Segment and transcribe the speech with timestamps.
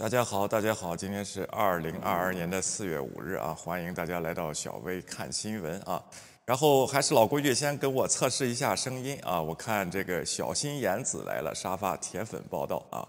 [0.00, 6.02] 大家好，大家好，今天是二零二二年的四月五日啊，欢迎大家来到小薇看新闻啊。
[6.46, 9.38] 然后还是老规矩，先跟我测试一下声音啊。
[9.38, 13.06] 我看这个小心眼子来了，沙发铁粉报道啊。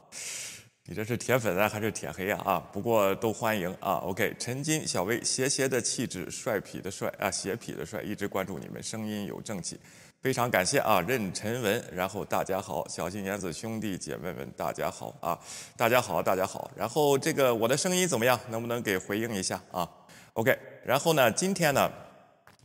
[0.83, 2.41] 你这是铁粉啊还是铁黑啊？
[2.43, 3.93] 啊，不过都欢迎啊。
[4.03, 9.79] OK，陈金、小薇，斜斜的气质，帅痞的帅啊，斜痞的帅，一直关注你们，声音有正气。
[10.21, 15.37] 非常感谢啊，任晨文，然后大家好，小心眼子兄弟姐妹们，大家好啊，
[15.75, 18.39] 大家好，大家好，然后这个我的声音怎么样？
[18.49, 19.89] 能不能给回应一下啊
[20.33, 20.55] ？OK，
[20.85, 21.91] 然后呢，今天呢，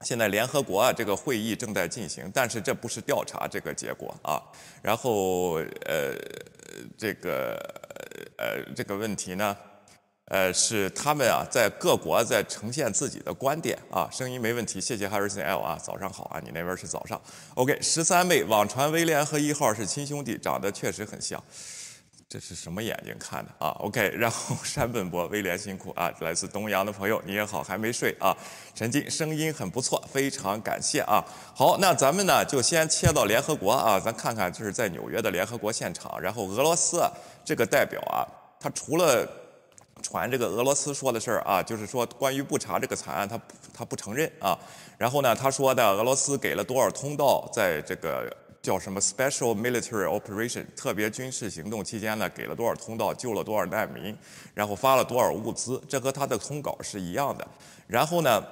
[0.02, 4.36] 现在联合国啊这个会议正在进行，但是这不是调查这个结果啊，
[4.82, 5.54] 然后
[5.86, 6.14] 呃
[6.98, 7.54] 这个
[8.36, 9.56] 呃这个问题呢。
[10.28, 17.20] 呃，是他们啊，在各国在呈现自己的观点啊，声音没问题，谢谢 Harrison L 啊，早上好啊，你那边是早上
[17.54, 21.40] ，OK，十三妹网传威廉和一号是亲兄弟，长得确实很像，
[22.28, 28.36] 这是什么眼睛看的啊？OK， 然后山本博威廉辛苦啊，来自东阳的朋友你也好，还没睡啊？
[28.74, 31.24] 陈静声音很不错，非常感谢啊。
[31.54, 37.08] 好，那咱们呢就先切到联合国啊，咱看看就是在纽约的联合国现场，然后俄罗斯
[37.44, 38.26] 这个代表啊，
[38.58, 39.24] 他除了
[40.02, 43.40] 传这个俄罗斯说的事儿啊，就是说关于布查这个惨案，他
[43.74, 44.56] 他不承认啊。
[44.98, 48.30] 然后呢，他说的俄罗斯给了多少通道，在这个
[48.62, 54.16] 叫什么 Special Military Operation 特别军事行动期间呢，给了多少通道，救了多少难民，
[54.54, 57.46] 然后发了多少物资，这和他的通稿是一样的。
[57.86, 58.44] 然后呢，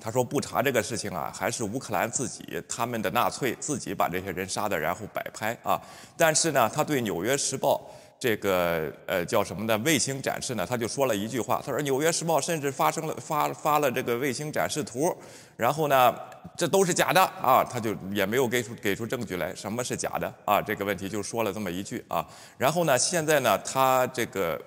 [0.00, 5.80] 他说布查这个事情啊，还是乌克兰自己他们的纳粹自己把这些人杀的，然后摆拍啊。
[6.16, 7.80] 但是呢，他对《纽约时报》。
[8.18, 9.76] 这个呃叫什么呢？
[9.84, 10.66] 卫星展示呢？
[10.66, 15.14] 他就说了一句话，他说《纽约时报》甚至发生了发发了这个卫星展示图，
[15.56, 16.14] 然后呢，
[16.56, 17.62] 这都是假的啊！
[17.62, 20.62] 他就也没有给出给出证据来，什么是假的啊？
[20.62, 22.26] 这个问题就说了这么一句啊。
[22.56, 24.60] 然后呢，现在呢，他这个。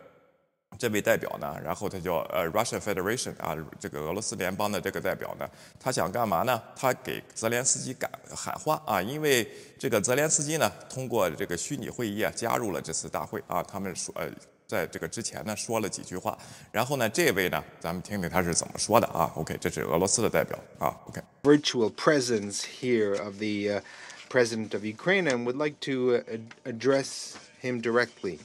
[0.78, 6.62] 这位代表呢，然后他叫呃，Russian Federation 啊，这个俄罗斯联邦的这个代表呢，他想干嘛呢？
[6.76, 13.64] 他给泽连斯基赶喊话啊，因为这个泽连斯基呢，通过这个虚拟会议啊，加入了这次大会啊。
[13.64, 14.30] 他们说呃，
[14.68, 16.38] 在这个之前呢，说了几句话。
[16.72, 19.32] 然后呢，这位呢，咱们听听他是怎么说的啊。
[19.36, 20.96] OK，这是俄罗斯的代表啊。
[21.08, 21.20] OK。
[21.42, 23.82] Virtual presence here of the
[24.30, 26.22] president of Ukraine and would like to
[26.66, 28.38] address him directly.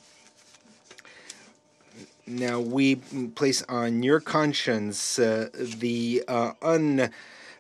[2.29, 2.97] Now we
[3.35, 5.47] place on your conscience uh,
[5.79, 6.51] the uh,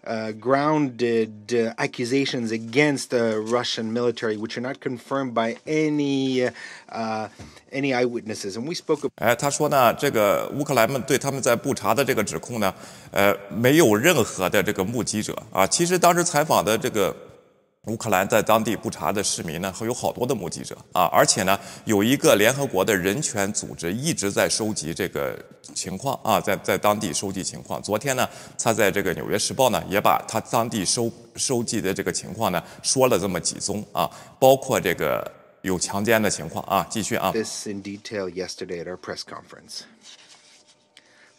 [0.03, 6.49] ungrounded uh, accusations against the Russian military, which are not confirmed by any
[6.89, 7.29] uh,
[7.71, 8.57] any eyewitnesses.
[8.57, 9.09] And we spoke.
[9.15, 12.73] 哎，他说呢，这个乌克兰们对他们在布查的这个指控呢，
[13.11, 15.65] 呃，没有任何的这个目击者啊。
[15.65, 17.15] 其实当时采访的这个。
[17.88, 25.36] 乌克兰在当地布查的市民呢，会有好多的目击者啊，而且呢，有一个联合国的人权组织一直在收集这个
[25.74, 27.82] 情况啊，在在当地收集情况。
[27.82, 35.28] 昨天呢，他在这个《纽约时报》呢，也把他当地收收集的这个情况呢，说了这么几宗啊，包括这个
[35.62, 36.86] 有强奸的情况啊。
[36.88, 37.32] 继续啊。
[37.32, 39.80] This in detail yesterday at our press conference.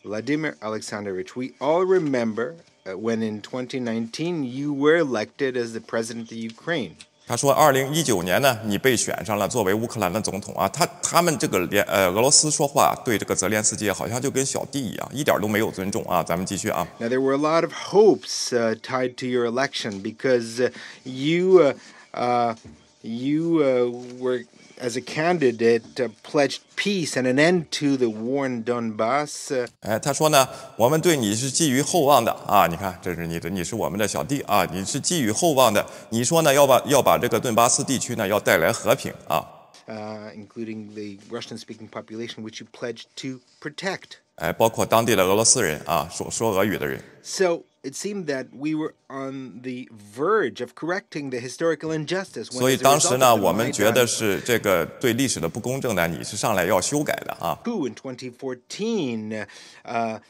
[0.03, 2.55] Vladimir Alexandrovich, we all remember.
[2.84, 6.92] when in 2019 you were elected as the president of Ukraine.
[7.26, 10.66] 他说，二零一九年呢，你被选上了作为乌克兰的总统啊。
[10.66, 16.22] 他他们这个连呃俄罗斯说话对这个泽连斯基好像就跟小弟一样，一点都没有尊重啊。
[16.22, 16.88] 咱们继续啊。
[16.99, 20.70] Now there were a lot of hopes uh, tied to your election because uh,
[21.05, 21.75] you
[22.14, 22.55] uh,
[23.02, 24.46] you were
[24.81, 29.66] as a candidate uh, pledged peace and an end to the war in Donbass.
[29.81, 32.66] 哎，他说呢，我们对你是寄予厚望的啊！
[32.69, 34.64] 你看，这是你的，你是我们的小弟啊！
[34.72, 35.84] 你是寄予厚望的。
[36.10, 39.44] 你说呢，要把要把这个顿巴斯地区呢，要带来和平啊。
[39.88, 44.19] Uh, including the Russian-speaking population, which you pledged to protect.
[44.34, 47.02] 哎，包括当地的俄罗斯人啊，说说俄语的人。
[47.22, 52.50] So it seemed that we were on the verge of correcting the historical injustice.
[52.50, 57.58] 所以当时呢，我们觉得是这个对历史的不公正呢，你是上来要修改的啊。
[57.64, 59.46] Who in 2014,
[59.84, 60.20] uh,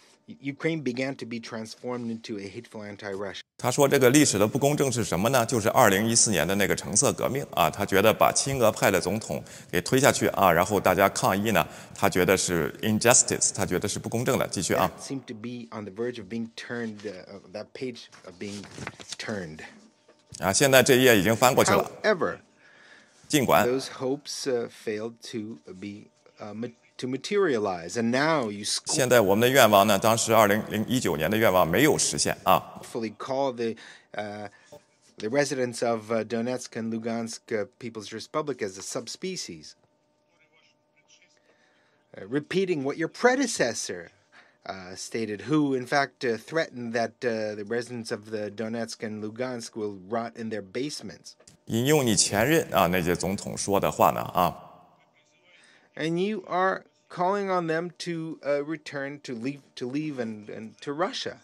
[0.41, 3.41] Ukraine began to be transformed into a hateful anti-Russian.
[3.57, 5.45] 他说这个历史的不公正是什么呢？
[5.47, 9.43] 就是二零一四年的那个橙色革命啊，他觉得把亲俄派的总统
[9.73, 14.47] 给推下去啊，然后大家抗议呢，他觉得是 injustice，他觉得是不公正的。
[14.47, 14.93] 继续啊。
[15.01, 16.99] Seemed to be on the verge of being turned,
[17.53, 18.63] that page of being
[19.17, 19.61] turned.
[20.39, 21.91] 啊，现在这一页已经翻过去了。
[22.03, 22.39] However,
[23.27, 26.11] 尽管 those hopes failed to be
[27.03, 32.81] to materialize, and now you 现在我们的愿望呢，当时二零零一九年的愿望没有实现啊。
[32.93, 33.77] Fully call the
[34.21, 34.49] uh,
[35.19, 39.75] the residents of uh, Donetsk and Lugansk uh, People's Republic as a subspecies.
[42.17, 44.11] uh, repeating what your predecessor
[44.67, 49.23] uh, stated, who in fact uh, threatened that uh, the residents of the Donetsk and
[49.23, 51.37] Lugansk will rot in their basements.
[51.67, 54.57] 引用你前任啊那些总统说的话呢啊，
[55.97, 60.73] And you are calling on them to uh, return to leave to leave and, and
[60.83, 61.39] to Russia.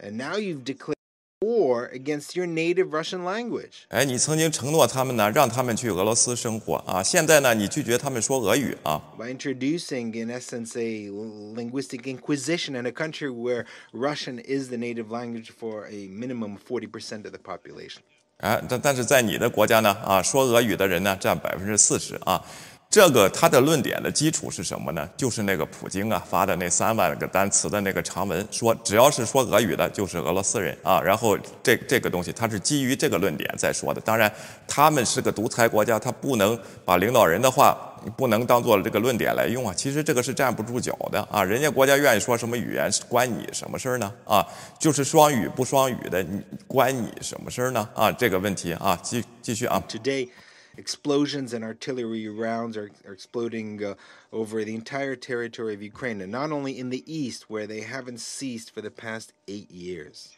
[0.00, 0.94] And now you've declared
[1.40, 3.86] war against your native Russian language.
[3.90, 11.08] 哎，你曾经承诺他们呢，让他们去俄罗斯生活啊，现在呢，你拒绝他们说俄语啊， by introducing, in essence, a
[11.54, 16.62] linguistic inquisition in a country where Russian is the native language for a minimum of
[16.68, 18.00] 40% of the population.
[18.38, 22.44] 哎，但但是在你的国家呢，啊，说俄语的人呢占百分之四十啊。
[22.93, 25.09] 这个他的论点的基础是什么呢？
[25.17, 31.01] 就是那个普京啊发的那三万个单词的那个长文，说只要是说俄语的，就是俄罗斯人啊。
[31.01, 33.99] 然后这这个东西，他是基于这个论点在说的。
[33.99, 34.31] 当然，
[34.67, 36.55] 他们是个独裁国家，他不能
[36.85, 37.75] 把领导人的话
[38.15, 39.73] 不能当做这个论点来用啊。
[39.75, 41.43] 其实这个是站不住脚的啊。
[41.43, 44.13] 人家国家愿意说什么语言，关你什么事儿呢？
[44.23, 44.45] 啊，
[44.77, 47.89] 就是双语不双语的，你关你什么事儿呢？
[47.95, 49.81] 啊，这个问题啊，继继续啊。
[49.89, 50.29] Today,
[50.76, 53.94] explosions and artillery rounds are, are exploding uh,
[54.30, 58.20] over the entire territory of Ukraine, and not only in the east, where they haven't
[58.20, 60.28] ceased for the past eight years.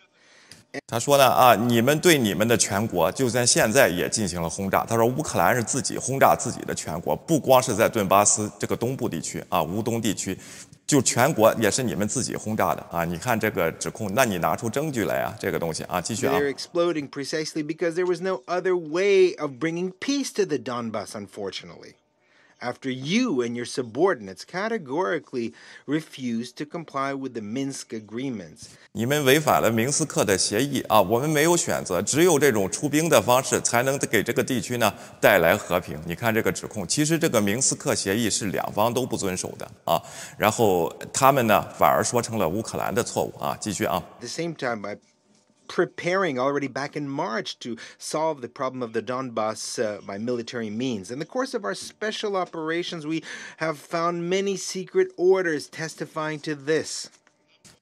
[0.86, 4.84] 他说呢啊，你们对你们的全国就在现在也进行了轰炸。
[4.84, 10.38] 他说乌克兰是自己轰炸自己的全国，不光是在顿巴斯这个东部地区啊，乌东地区，
[10.87, 13.03] 就全国也是你们自己轰炸的啊。
[13.03, 16.33] 你看这个指控，那你拿出证据来啊，这个东西啊，继续啊。
[16.33, 21.95] They're exploding precisely because there was no other way of bringing peace to the Donbass, unfortunately.
[22.62, 25.54] After you and your subordinates categorically
[25.86, 28.64] refused to comply with the Minsk agreements.
[28.92, 31.00] 你们违反了明斯克的协议啊！
[31.00, 34.92] 我们没有选择，只有这种出兵的方式才能给这个地区呢
[35.22, 35.98] 带来和平。
[36.04, 39.98] 你看这个指控，其实这个明斯克协议是两方都不遵守的啊。
[40.36, 43.56] 然后他们呢反而说成了乌克兰的错误啊。
[43.58, 44.98] 继续啊， At the same time, by
[45.68, 50.68] preparing already back in March to solve the problem of the Donbass uh, by military
[50.68, 51.12] means.
[51.12, 53.22] In the course of our special operations, we
[53.58, 57.08] have found many secret orders testifying to this.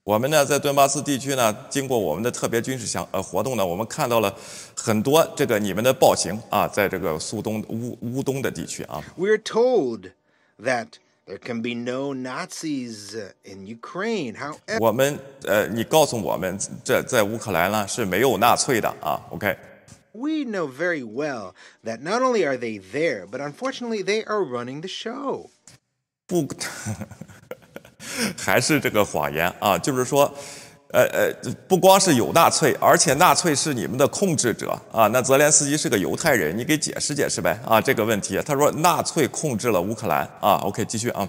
[0.05, 4.35] 我们呢在顿巴斯地区呢，经过我们的特别军事项呃活动呢，我们看到了
[4.75, 9.03] 很多这个你们的暴行啊，在这个苏东乌乌东的地区啊。
[9.19, 10.13] We're told
[10.63, 10.93] that
[11.27, 14.35] there can be no Nazis uh, in Ukraine.
[14.35, 19.21] However, 我们呃，你告诉我们，这在乌克兰呢是没有纳粹的啊。
[19.31, 19.57] OK。
[20.13, 21.55] we know very well
[21.85, 25.51] that not only are they there, but unfortunately they are running the show.
[26.27, 26.47] 不，
[28.37, 30.35] 还是这个谎言啊，就是说，
[30.94, 31.34] 呃呃，
[31.68, 35.08] 不光是有纳粹，而且纳粹是你们的控制者啊。
[35.08, 38.40] 那泽连斯基是个犹太人，你给解释解释呗啊这个问题。
[38.46, 40.62] 他说纳粹控制了乌克兰啊。
[40.64, 41.28] OK，继续啊。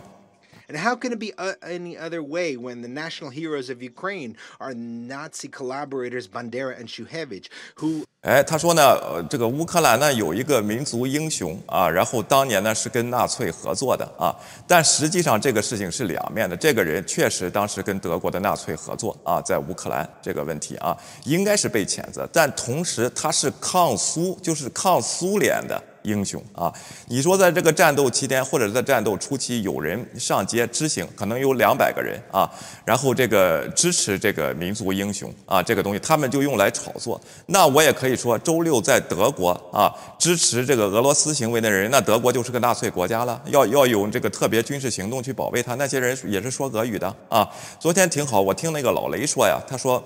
[0.67, 4.35] And how can it be uh, any other way when the national heroes of Ukraine
[4.59, 7.45] are Nazi collaborators Bandera and Shuhevich,
[7.77, 14.35] who 哎，他说呢，呃，这个乌克兰呢有一个民族英雄啊，然后当年呢是跟纳粹合作的啊，
[14.67, 16.55] 但实际上这个事情是两面的。
[16.55, 25.81] 这个人确实当时跟德国的纳粹合作啊，在乌克兰这个问题啊，应该是被谴责，但同时他是抗苏，就是抗苏联的。
[26.04, 26.72] 英雄啊！
[27.08, 32.48] 你说在这个战斗期间，或者在战斗初期，有人上街执行，可能有两百个人啊，
[32.84, 37.20] 然后这个支持这个民族英雄啊，这个东西他们就用来炒作。
[37.46, 45.74] 那我也可以说，周六在德国啊，支持这个俄罗斯行为的人，那德国就是个纳粹国家了，要要有这个特别军事行动去保卫他。
[45.76, 47.48] 那些人也是说俄语的啊。
[47.80, 50.02] 昨天挺好，我听那个老雷说呀，他说。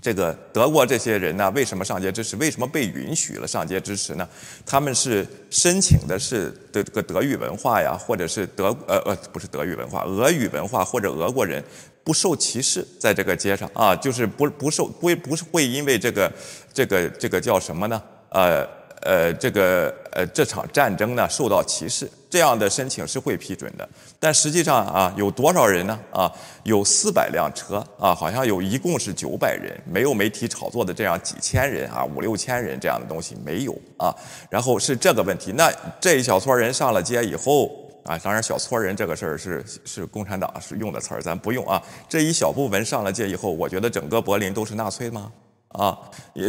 [0.00, 2.34] 这个德国这些人呢，为什么上街支持？
[2.36, 4.26] 为什么被允许了上街支持呢？
[4.64, 11.62] 他们是申请的是的这个德语文化呀，或者是德呃呃不是德语文化，俄语文化或者俄国人
[12.02, 16.32] 不受歧视，在这个街上啊，就是不不受不不是会因为这个
[16.72, 18.02] 这个这个叫什么呢？
[18.30, 18.66] 呃
[19.02, 23.86] 呃这个呃这场战争呢受到歧视，这样的申请是会批准的。
[24.18, 25.98] 但实际上啊，有多少人呢？
[26.10, 34.16] 啊，有四百辆车啊，好像有一共是九百人，没有媒体炒作的这样几千人啊，五六千人这样的东西没有啊。
[34.48, 35.70] 然后是这个问题，那
[36.00, 37.70] 这一小撮人上了街以后
[38.04, 41.82] 啊，当然小撮人这个事儿是是共产党是用的词儿，咱不用啊。
[42.08, 45.30] 这一小部分上了街以后，我觉得整个柏林都是纳粹吗？
[45.68, 45.98] 啊，
[46.32, 46.46] 也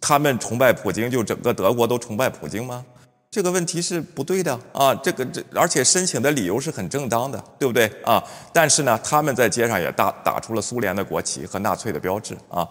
[0.00, 2.86] 他们崇拜普京，就整个德国都崇拜普京吗？
[3.36, 8.24] 这个问题是不对的啊，这个这而且申请的理由是很正当的，对不对啊？
[8.50, 12.66] 但是呢，他们在街上也打打出了苏联的国旗和纳粹的标志啊，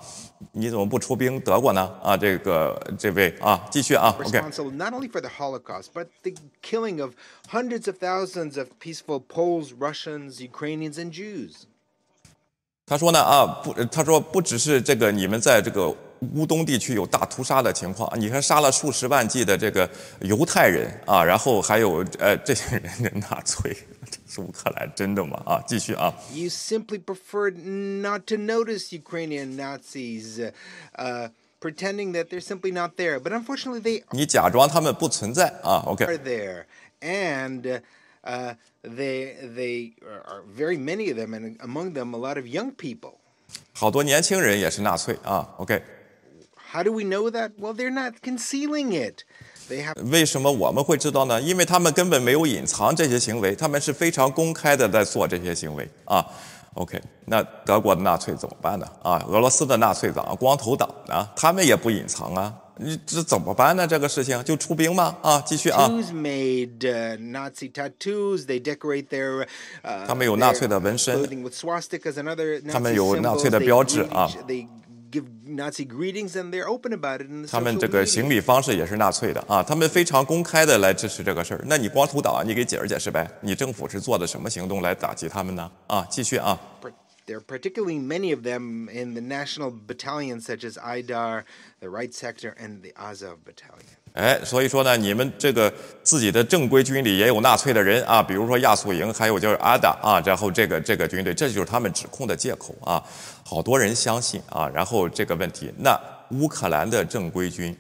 [0.54, 1.88] 你怎么不出兵德国呢？
[2.02, 4.40] 啊，这个这位啊，继续啊，OK。
[4.40, 6.32] responsible not only for the Holocaust, but the
[6.64, 7.12] killing of
[7.52, 11.68] hundreds of thousands of peaceful Poles, Russians, Ukrainians, and Jews.
[12.88, 15.96] 他说呢啊不，他说不只是这个你们在这个
[16.34, 19.90] 乌东地区有大屠杀的情况，你看杀了数十万计的这个
[20.22, 23.76] 犹太人啊，然后还有呃这些人的纳粹，
[24.10, 25.42] 这是乌克兰真的吗？
[25.46, 30.52] 啊，继续啊，You simply preferred not to notice Ukrainian Nazis, uh,
[30.98, 31.30] uh,
[31.60, 33.20] pretending that they're simply not there.
[33.20, 36.06] But unfortunately, they 你假装他们不存在啊，OK。
[36.06, 36.66] are there,
[37.02, 37.82] and
[38.24, 42.72] uh, they they are very many of them, and among them a lot of young
[42.76, 43.16] people.
[43.74, 45.82] 好多年轻人也是纳粹啊，OK。
[46.73, 47.53] How do we know that?
[47.59, 49.25] Well, they're not concealing it.
[49.69, 51.41] They have 为什么我们会知道呢？
[51.41, 56.25] 因为他们根本没有隐藏这些行为，他们是非常公开的在做这些行为啊。
[56.75, 58.87] OK，那德国的纳粹怎么办呢？
[59.03, 61.29] 啊，俄罗斯的纳粹党、光头党呢？
[61.35, 62.55] 他们也不隐藏啊。
[62.77, 63.87] 你这怎么办呢？
[63.87, 65.17] 这个事情就出兵吗？
[65.21, 65.89] 啊，继续啊。
[65.89, 68.47] Jews made uh, Nazi tattoos.
[68.47, 69.47] They decorate their,
[69.83, 71.19] uh, 他们有 their 纳粹的纹身。
[71.23, 73.39] clothing with swastikas and other 他们 Nazi 有纳 symbols.
[73.41, 74.31] 粹的 They 标志， greet 啊。
[75.15, 78.03] each- They give Nazi greetings and they're open about it in the 他们 social 这个
[78.03, 78.07] media.
[78.07, 81.65] 行礼方式也是纳粹的啊，他们非常公开的来支持这个事儿。
[81.67, 83.29] 那你光头党，你给解释解释呗？
[83.41, 85.69] 你政府是做的什么行动来打击他们呢？
[85.89, 86.59] 啊，继续啊。
[86.81, 86.93] Par-
[87.27, 91.45] There are particularly many of them in the national battalions such as IDAR,
[91.81, 93.87] the Right Sector, and the Azov Battalion.
[94.16, 103.04] 哎，所以说呢，你们这个自己的正规军里也有纳粹的人啊，比如说亚速营，还有就是阿达啊，然后这个这个军队，这就是他们指控的借口啊。
[103.44, 106.00] 好多人相信啊，然后这个问题，那
[106.32, 107.78] 乌克兰的正规军，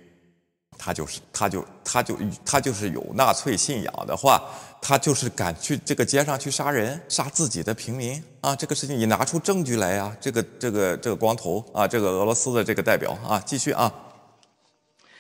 [0.77, 4.43] 他就是他就他就他就是有纳粹信仰的话，
[4.81, 13.89] 他就是敢去这个街上去杀人，杀自己的平民啊，这个事情你拿出证据来呀、这个这个这个光头啊，这个俄罗斯的这个代表啊，继续啊。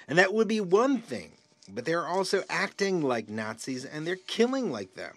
[0.06, 1.30] And that would be one thing.
[1.72, 5.12] But they're also acting like Nazis and they're killing like them.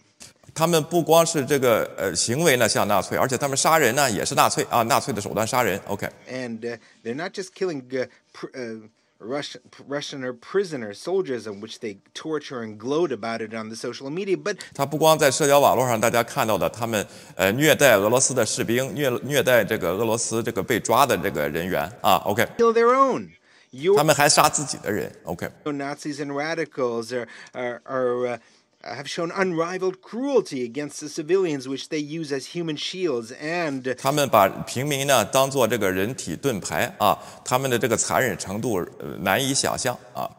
[0.54, 5.82] 他们不光是这个呃行为呢像纳粹，而且他们杀人呢也是纳粹啊，纳粹的手段杀人。
[5.88, 8.82] OK， And uh, they're not just killing uh, pr- uh,
[9.18, 13.76] Russian, Russian or prisoner soldiers, in which they torture and gloat about it on the
[13.76, 22.18] social media, but 他不光在社交网络上大家看到的，他们呃虐待俄罗斯的士兵，虐虐待这个俄罗斯这个被抓的这个人员啊。
[22.26, 23.30] OK， kill their own.
[23.72, 25.12] Your 他们还杀自己的人。
[25.24, 28.40] OK， Nazis and radicals are, are, are uh,
[28.84, 33.32] have shown unrivaled cruelty against the civilians, which they use as human shields.
[33.32, 40.30] And uh, 他们把平民呢当做这个人体盾牌啊，他们的这个残忍程度呃难以想象啊。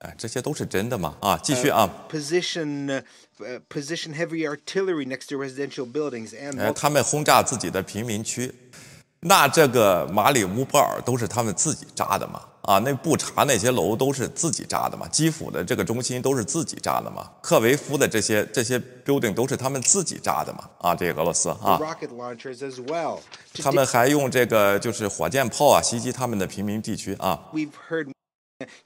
[0.00, 1.16] 哎，这些都是真的吗？
[1.20, 1.88] 啊，继续啊。
[2.10, 3.02] position uh,
[3.38, 8.54] uh, position heavy artillery next to residential buildings and 哎，他们轰炸自己的平民区，
[9.20, 12.42] 那这个马里乌波尔都是他们自己炸的嘛？
[12.61, 15.07] 啊，那布查那些楼都是自己炸的嘛？
[15.07, 17.29] 基辅的这个中心都是自己炸的嘛？
[17.41, 20.69] 克维夫的这些这些 building 都是他们自己炸的嘛？
[20.77, 23.19] 啊，这个俄罗斯啊，rocket launchers as well.
[23.61, 27.49] 他们还用这个就是火箭炮啊袭击他们的平民地区啊。
[27.51, 28.11] we've heard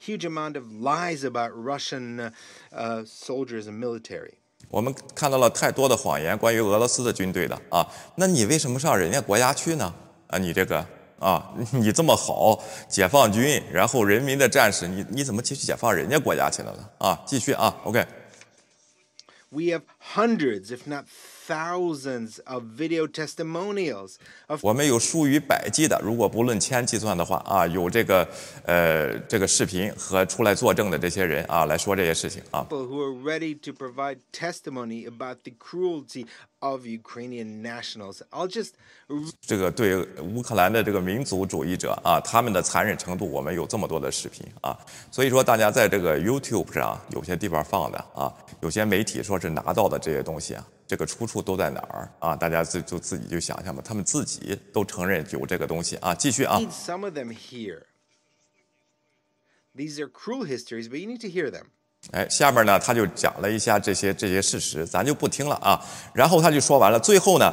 [0.00, 2.30] huge amount of lies about Russian uh,
[2.72, 4.32] uh, soldiers and military.
[4.70, 9.94] 我们看到了太多的谎言关于俄罗斯的军队的啊，那你为什么上人家国家去呢？
[10.28, 10.84] 啊，你这个
[11.18, 16.88] 啊，你这么好，解放军，然后人民的战士，你你怎么去解放人家国家去了呢？
[16.98, 19.82] 啊，继续啊，OK，We have
[20.14, 21.06] hundreds, if not
[21.48, 24.16] thousands, of video testimonials
[24.48, 28.28] of 我们有数以百计的，如果不论千计算的话啊，有这个
[28.64, 32.66] 呃这个视频和出来作证的这些人啊，来说这些事情啊。
[32.68, 36.26] people who are ready to provide testimony about the cruelty
[36.60, 38.22] of Ukrainian nationals.
[38.30, 38.72] I'll just
[39.40, 44.76] 这个对乌克兰的这个民族主义者啊，他们的残忍程度，我们有这么多的视频啊，
[45.10, 52.34] 所以说大家在这个 YouTube 上有些地方放的啊，有些媒体说是拿到的这些东西啊，这个出处都在哪儿啊？
[52.34, 56.14] 大家自就自己就想想吧，他们自己都承认有这个东西啊。
[56.14, 57.82] 继续啊，need some of them here.
[59.76, 61.66] These are cruel histories, but you need to hear them.
[62.12, 65.80] 哎，下面呢他就讲了一下这些这些事实，咱就不听了啊。
[66.12, 67.52] 然后他就说完了，最后呢，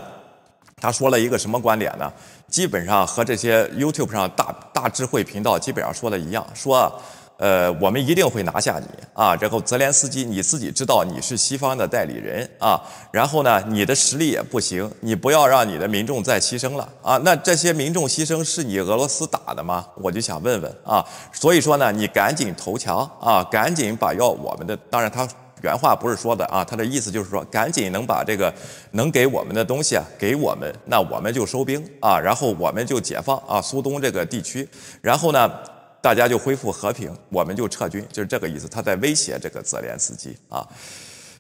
[0.79, 2.11] 他说了一个什么观点呢？
[2.47, 7.01] 基本上和这些 YouTube 上大大智慧频道基本上说的一样，说
[7.37, 9.35] 呃，我们一定会拿下你啊。
[9.35, 17.17] 然后泽连斯基你自己知道你是西方的代理人啊，然后呢，你的实力也不行，你不要让你的民众再牺牲了啊。
[17.23, 19.85] 那这些民众牺牲是你俄罗斯打的吗？
[19.95, 21.05] 我就想问问啊。
[21.31, 25.27] 所以说呢，你赶紧投降啊，赶紧把要我们的，当然他。
[25.63, 28.53] 原话不是说的啊，他的意思就是说，赶紧能把这个
[28.91, 34.67] 能给我们的东西啊给我们，那我们就收兵啊，然后我们就解放啊苏东这个地区，
[35.01, 35.49] 然后呢，
[36.03, 38.67] 大家就恢复和平，我们就撤军，就是这个意思。
[38.67, 40.67] 他在威胁这个泽连斯基啊，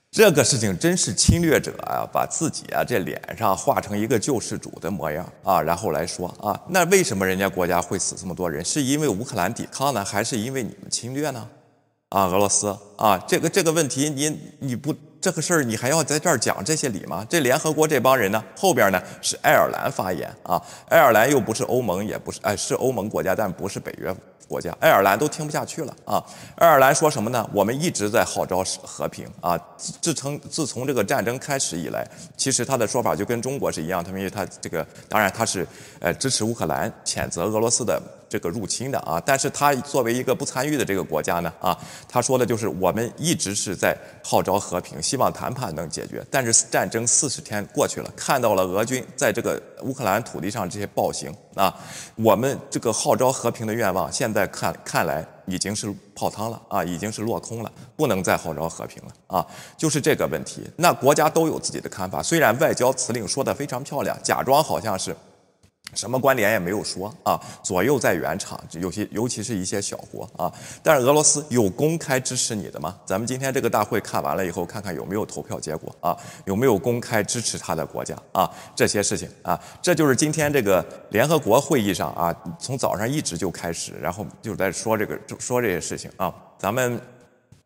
[0.09, 8.63] 这个事情真是侵略者啊，把自己啊这脸上画成一个救世主的模样啊，然后来说啊，那为什么人家国家会死这么多人？
[8.63, 11.45] 是因为乌克兰抵抗呢，还是因为你们侵略呢？
[12.07, 17.27] 啊，俄罗斯啊，这个这个问题，你你不这个事儿，你还要在这儿讲这些理吗？
[17.29, 24.15] 这联合国这帮人呢，后边呢是爱尔兰发言啊，爱尔兰又不是欧盟，也不是哎，是欧盟国家，但不是北约
[24.47, 26.23] 国家，爱尔兰都听不下去了啊！
[26.55, 27.49] 爱尔兰说什么呢？
[27.53, 32.07] 我们一直在号召和平啊，自从自从这个战争开始以来，
[32.37, 35.67] 其实他的说法就跟中国是一样，他们因为他这个当然他是
[35.99, 38.01] 呃支持乌克兰，谴责俄罗斯的。
[38.29, 41.77] 这个入侵的啊，但是他作为一个不参与的这个国家呢啊，
[42.09, 46.25] 他说的就是我们一直是在号召和平，希望谈判能解决。
[46.31, 51.73] 但是战争四十天过去了，看到了俄军在这个乌克兰土地上这些暴行啊，
[52.15, 59.45] 我们这个号召和平的愿望现在看看来已经是泡汤了啊，已经是落空了，不能再号召和平了啊，
[59.77, 60.67] 就是这个问题。
[60.77, 65.15] 那国家都有自己的看法，虽然外交辞令说的非常漂亮，假装好像是。
[65.95, 70.51] 什么观点也没有说啊，左右在原场，有些尤其是一些小国啊。
[70.81, 72.97] 但是俄罗斯有公开支持你的吗？
[73.05, 78.49] 咱们今天这个大会看完了以后，看看有没有投票结果啊，有没有公开支持他的国家啊？
[78.75, 86.99] 这些事情啊，这就是今天这个联合国会议上啊，从早上一直就开始，然后就在说这个说这些事情啊，咱们。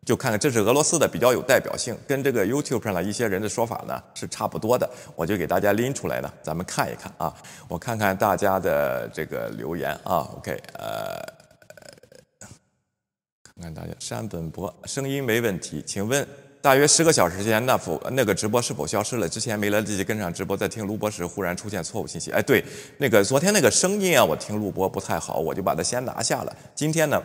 [0.06, 4.88] 就看看，这是俄罗斯的比较有代表性，跟这个 YouTube 上的一些人的说法呢是差不多的。
[5.14, 7.34] 我就给大家拎出来呢，咱们看一看啊。
[7.68, 10.26] 我看看大家的这个留言啊。
[10.38, 11.20] OK，呃，
[13.42, 16.26] 看看大家山本博声音没问题，请问
[16.62, 19.28] 大约十个小时前那否那个直播是否消失了？
[19.28, 22.30] 之前没来得及跟上直播，在听录播时忽然出现错误信息。
[22.30, 22.64] 哎，对，
[22.96, 26.56] 那个昨天那个声音啊，我听录播不太好，我就把它先拿下了。
[26.74, 27.22] 今天呢？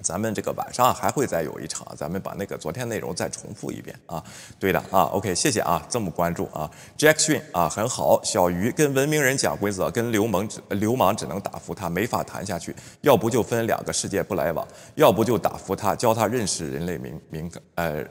[0.00, 4.22] 咱们这个晚上还会再有一场，咱们把那个昨天内容再重复一遍啊。
[4.58, 6.68] 对的啊，OK，谢谢啊，这么关注啊。
[6.96, 8.20] Jackson 啊，很好。
[8.24, 12.74] 小鱼跟文明人讲规则，跟流氓流氓只能打服他，没法谈下去。
[13.02, 18.02] 要不就分两个世界不来往，要不就打服他，教他认识人类民民呃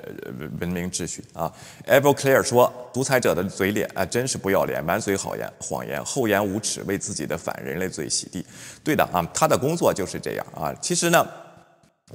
[0.59, 1.51] 文明秩序啊。
[1.87, 8.45] Everclear 说，独裁者的嘴脸啊，真是不要脸，满嘴好言谎言，厚颜无耻，为自己的反人类罪洗地。
[8.83, 10.71] 对的啊，他的工作就是这样啊。
[10.79, 11.27] 其实呢。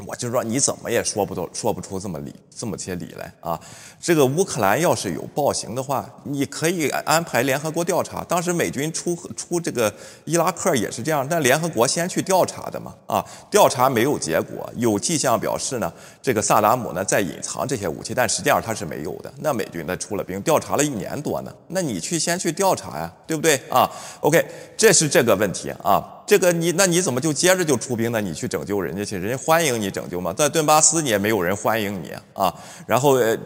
[0.04, 3.58] 我就说你怎么也说不都说不出这么理这么些理来啊！
[4.00, 8.22] 这个乌克兰要是有暴行的话，你可以安排联合国调查。
[8.24, 9.92] 当时美军出出这个
[10.24, 13.24] 伊拉克也是这样，但联合国先去调查的嘛啊！
[13.50, 19.32] 调查没有结果，有迹象表示呢，这个萨达姆呢在隐藏这些武器，但实际上他是没有的。
[19.38, 24.44] 那美军呢出了兵，调查了一年多呢，那你去先去调查呀，对不对啊？OK，
[24.76, 26.12] 这是这个问题啊。
[26.26, 28.20] 这个你那你怎么就接着就出兵呢？
[28.20, 30.32] 你去拯救人家去，人家欢迎你拯救吗？
[30.32, 32.52] 在顿巴斯你也没有人欢迎你啊，
[32.84, 33.36] 然后呃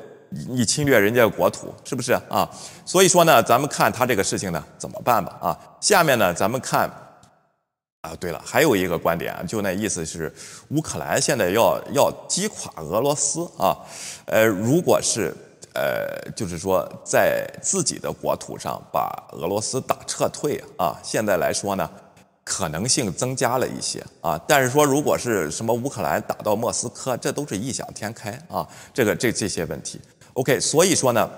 [0.48, 2.48] 你侵略人家国土是不是啊？
[2.86, 5.58] 所以说呢，咱们看他这个事情呢怎么办吧啊？
[5.78, 6.88] 下面呢咱们看
[8.00, 10.32] 啊，对了，还有一个观点，就那意思是
[10.70, 13.76] 乌克兰现在要要击垮俄罗斯啊，
[14.24, 15.34] 呃，如果是
[15.74, 21.90] 呃，就是说在自己的国土上把俄罗斯打撤退啊，现在来说呢。
[22.50, 30.00] 可能性增加了一些啊，但是说如果是什么乌克兰打到莫斯科，这都是异想天开啊，这个这这些问题
[30.32, 31.30] ，OK，所以说呢。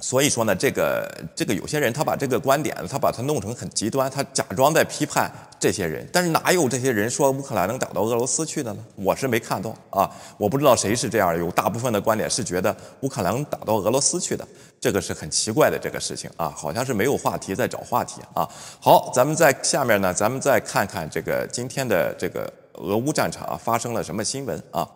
[0.00, 8.84] 所以说呢，这个这个有些人他把这个观点，他把它弄成很极端，他假装在批判这些人，但是哪有这些人说乌克兰能打到俄罗斯去的呢？
[8.94, 14.46] 我是没看到啊，我不知道谁是这样，有大部分的观点是觉得乌克兰打到俄罗斯去的，
[14.80, 18.48] 这个是很奇怪的这个事情啊，好像是没有话题在找话题啊。
[18.80, 24.88] 好，咱们在下面呢，咱们再看看这个今天的这个俄乌战场啊发生了什么新闻啊。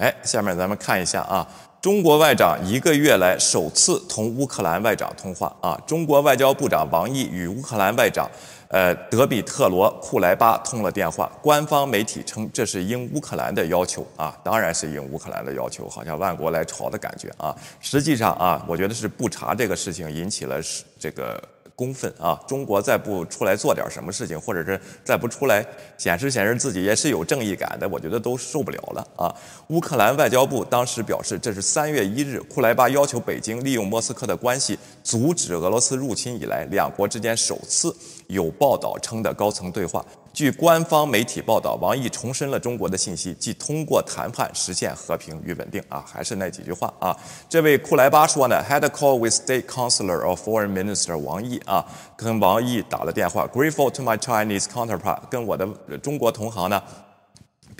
[0.00, 1.46] 哎，下面咱们看一下啊，
[1.82, 5.78] 中国外长一个月来首次同乌克兰外长通话啊！
[5.86, 8.26] 中国外交部长王毅与乌克兰外长，
[8.68, 11.30] 呃，德比特罗库莱巴通了电话。
[11.42, 17.54] 官方媒体称这是应乌克兰的要求啊，当然是应乌克兰的要求，好像万国来朝的感觉啊。
[17.78, 20.56] 实际上啊，我觉得是不查这个事情引起了
[20.98, 21.38] 这个。
[21.80, 22.38] 公愤啊！
[22.46, 25.64] 中国再不出来做点什么事情，或者是再不出来
[25.96, 29.34] 显示显示自己也是有正义感的，我觉得都受不了了啊！
[29.68, 37.96] 乌克兰外交部当时表示，这是三月一日库莱巴要求北京利用莫斯科的关系阻止俄罗斯入侵以来，两国之间首次
[38.30, 40.04] 有报道称的高层对话。
[40.32, 45.82] 据官方媒体报道，王毅重申了中国的信息，即通过谈判实现和平与稳定。
[45.88, 47.16] 啊，还是那几句话啊。
[47.48, 51.84] 这位库莱巴说呢，had a call with State Councilor of Foreign Minister 王毅啊，
[52.16, 53.46] 跟王毅打了电话。
[53.48, 55.66] Grateful to my Chinese counterpart，跟我的
[56.00, 56.80] 中国同行呢。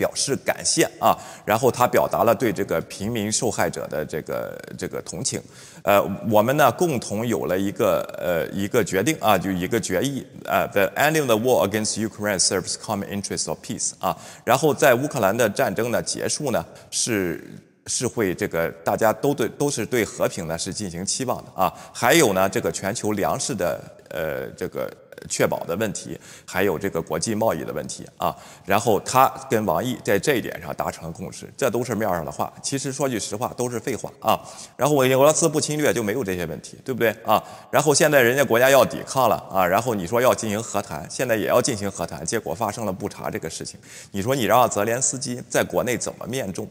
[0.01, 5.39] 表示感谢啊，然后他表达了对这个平民受害者的这个这个同情，
[5.83, 17.47] 呃，我们呢共同有了一个呃一个决定啊，就一个决议啊，The ending the war against Ukraine serves common interests of peace 啊，然后在乌克兰的战争呢结束呢是
[17.85, 24.91] 是会这个大家都对都是对和平呢是进行期望的啊，还有呢这个全球粮食的呃这个。
[25.29, 34.39] 确保的问题，还有这个国际贸易的问题啊，然后他跟王毅在这一点上达成了共识，这都是面上的话，其实说句实话都是废话啊。
[34.75, 37.43] 然后我俄罗斯不侵略就没有这些问题，对不对啊？
[37.69, 43.79] 然后现在人家国家要抵抗了啊，然后你说要进行和谈，现在也要进行和谈，结果发生了不查这个事情，
[44.11, 46.67] 你说你让泽连斯基在国内怎么面众？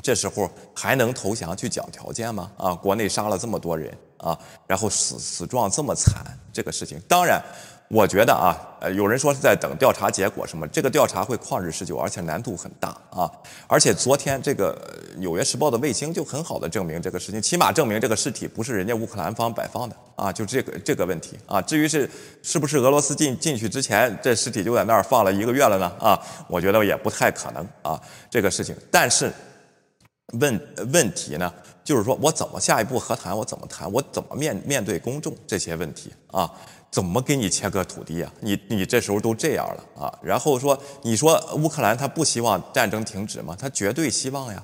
[0.00, 2.50] 这时候还能投降去讲条件吗？
[2.56, 7.42] 啊，国内杀了这么多人啊，然后死死状这么惨，这个事情，当然，
[7.88, 13.30] 我觉得啊，呃，有人说是在等调查结果什么，这个调查会旷日持久，而且难度很大啊。
[13.66, 14.74] 而且昨天这个
[15.18, 21.60] 《纽约时报》的卫星就很好的证明这个事情，起码证明这个尸体不是人家乌克兰方摆放的啊，就这个这个问题啊。
[21.60, 22.08] 至于是
[22.42, 25.92] 是不是俄罗斯进进去之前这尸体就在那儿放了一个月了呢？
[25.98, 29.32] 啊，我觉得也不太可能啊，这个事情，但是。
[30.32, 31.52] 问问题呢，
[31.84, 33.36] 就是说我怎么下一步和谈？
[33.36, 33.90] 我怎么谈？
[33.92, 36.50] 我怎么面面对公众这些问题啊？
[36.90, 38.32] 怎么给你切割土地啊？
[38.40, 40.18] 你你这时候都这样了啊？
[40.22, 43.56] 然后说，你说乌克兰他不希望战争停止吗？
[43.58, 44.62] 他绝对希望呀，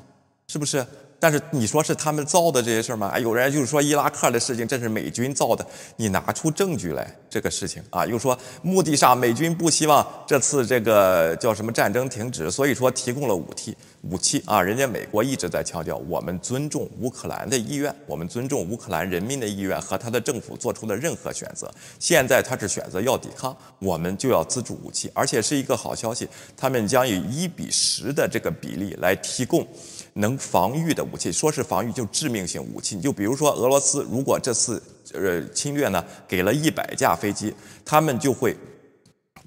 [0.48, 0.86] 是不是？
[1.20, 3.18] 但是你说是他们造的这些事儿吗？
[3.18, 13.76] 有人就是说伊拉克的事情，这是美军造的，你拿出证据来，这个事情啊，又说目的上美军不希望这次这个叫什么战争停止，所以说提供了武器。
[14.02, 21.68] 武器啊，人家美国一直在强调，我们尊重乌克兰的意愿，我们尊重乌克兰人民的意愿和他的政府做出的任何选择。
[21.98, 29.66] 现在他是选择要抵抗，我们就要资助武器，而且是一个好消息，他们将以一比十的这个比例来提供
[30.18, 32.94] 能防御的武器，说是防御就致命性武器。
[32.94, 34.82] 你就比如说俄罗斯，如果这次
[35.14, 37.54] 呃侵略呢，给了一百架飞机，
[37.84, 38.56] 他们就会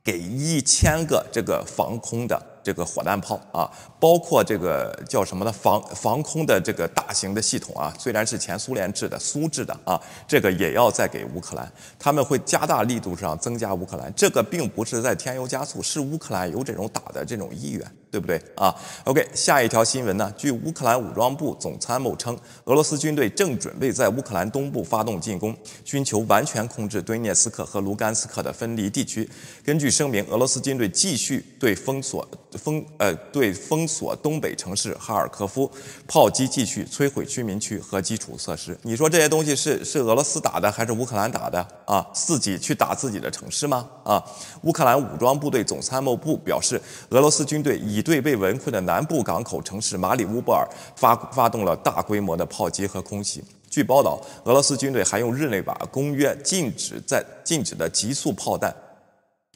[0.03, 2.47] 给一千个这个防空的。
[2.63, 3.65] 这个火弹炮啊，
[4.01, 5.51] 包括这个叫什么呢？
[5.51, 11.71] 防防空的这个大型的系统啊，虽然是前苏联制的苏制的啊，这个也要再给乌克兰。
[11.99, 17.85] 他们会加大力度上增加乌克兰，这个并不是在添油加醋，是乌克兰有这种打的这种意愿。
[18.11, 20.29] 对不对啊？OK，下一条新闻呢？
[20.35, 29.29] 据乌克兰武装部总参谋称，俄罗斯军队正准备在乌克兰东部发动进攻，寻求完全控制顿涅斯克和卢甘斯克的分离地区。
[29.63, 35.71] 根据声明，俄罗斯军队继续对封锁封呃对封锁东北城市哈尔科夫，
[36.07, 38.77] 炮击继续摧毁居民区和基础设施。
[38.83, 42.05] 你说这些东西是是俄罗斯打的还是乌克兰打的啊？
[42.13, 43.87] 自己去打自己的城市吗？
[44.03, 44.23] 啊？
[44.63, 48.01] 乌克兰武装部队总参谋部表示，俄罗斯军队已。
[48.01, 53.43] 对被围困的南部港口城市马里乌波尔发发动了大规模的炮击和空袭。
[53.69, 58.75] 据报道，俄罗斯军队还用日内瓦公约禁止在禁止的极速炮弹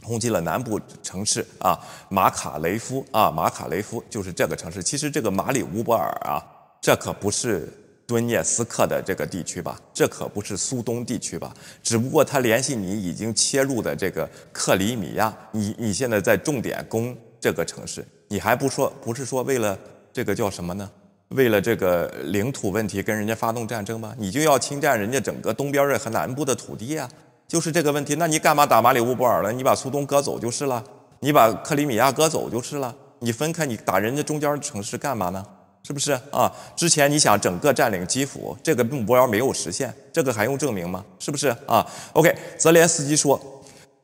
[0.06, 1.78] 轰击了南部城市啊
[2.10, 4.84] 马卡雷夫啊马卡雷夫就是这个城市。
[4.84, 6.40] 其实这个马里乌波尔啊，
[6.80, 7.68] 这可不是
[8.08, 9.80] 顿涅斯克的这个地区吧？
[9.92, 11.52] 这可不是苏东地区吧？
[11.82, 18.06] 只不过他联系你已经切入的这个克里米亚，你你现在在重点攻这个城市。
[18.28, 19.78] 你还不说，不是说为了
[20.14, 20.90] 这个叫什么呢？
[21.30, 24.14] 为了这个领土问题跟人家发动战争吗？
[24.20, 27.10] 你就要侵占人家整个东边的和南部的土地啊，
[27.48, 28.16] 就是这个问题。
[28.16, 29.52] 那你干嘛打马里乌波尔了？
[29.52, 30.84] 你把苏东割走就是了，
[31.20, 32.96] 你把克里米亚割走就是了。
[33.20, 35.46] 你分开，你打人家中间的城市干嘛呢？
[35.84, 36.52] 是不是啊？
[36.76, 41.06] 之前你想整个占领基辅，这个目标没有实现，这个还用证明吗？
[41.20, 43.40] 是不是啊？OK，泽连斯基说，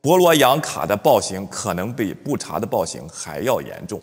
[0.00, 4.00] 博罗扬卡的暴行可能比布查的暴行还要严重。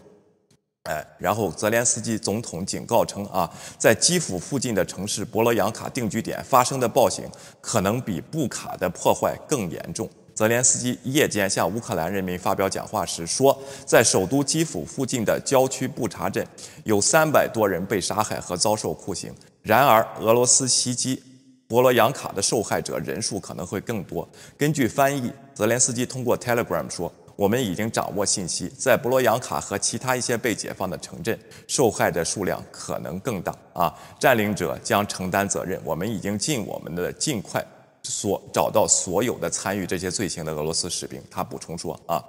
[0.90, 3.48] 哎，然后泽连斯基总统警告称啊，
[3.78, 7.24] 在基辅附近的城市博罗扬卡定居点发生的暴行，
[7.62, 10.10] 可能比布卡的破坏更严重。
[10.34, 16.44] 泽连斯基夜间向乌克兰人民发表讲话时说，在首都基辅附近的郊区布查镇，
[16.86, 19.32] 有三百多人被杀害和遭受酷刑。
[19.62, 21.22] 然而，俄罗斯袭击
[21.68, 24.28] 博罗扬卡的受害者人数可能会更多。
[24.58, 27.14] 根据翻译，泽连斯基通过 Telegram 说。
[27.40, 33.98] 我们已经掌握信息，在博罗扬卡和其他一些被解放的城镇，受害的数量可能更大啊！
[34.20, 35.80] 占领者将承担责任。
[35.86, 37.66] 我们已经尽我们的尽快
[38.04, 41.24] 所找到所有的参与这些罪行的俄罗斯士兵。
[41.32, 42.22] 他补充说啊，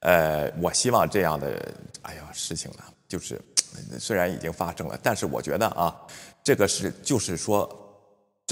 [0.00, 1.72] 呃，我希望这样的，
[2.02, 3.40] 哎呀，事情呢，就是
[3.96, 5.96] 虽然已经发生了，但是我觉得啊，
[6.42, 7.78] 这个是就是说。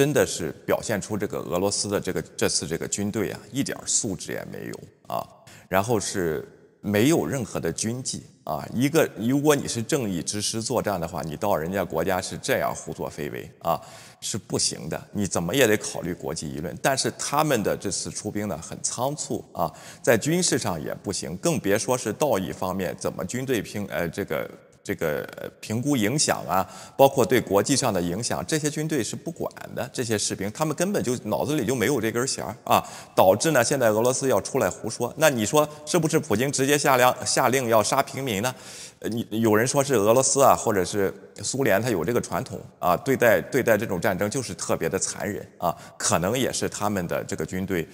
[0.01, 4.81] 真的是表现出这个俄罗斯的这个这次这个军队啊，一点素质也没有
[5.15, 5.23] 啊，
[5.69, 6.43] 然后是
[6.81, 8.67] 没有任何的军纪啊。
[8.73, 13.79] 一个如果你是正义之师作战的话，你到人家国家是这样胡作非为啊，
[14.23, 14.99] 是不行的。
[15.13, 16.75] 你怎么也得考虑国际舆论。
[16.81, 24.51] 但是他们的这次出兵呢，很仓促啊，在军事上也不行，更别说是道义方面怎么军队拼呃这个。
[24.91, 25.25] 这个
[25.61, 29.89] 评估影响啊，包括对国际上的影响，这些军队是不管的。
[29.93, 35.15] 这些士兵，他们根本就脑子里就没有这根弦儿啊，导致呢，现在俄罗斯要出来胡说。
[35.17, 38.53] 那你说是不是普京直接下令下令要杀平民呢？
[38.99, 47.87] 呃，你有人说是俄罗斯啊，或者是苏联，他有这个传统啊，对待对待这种战争就是特别的残忍啊，可能也是他们的这个军队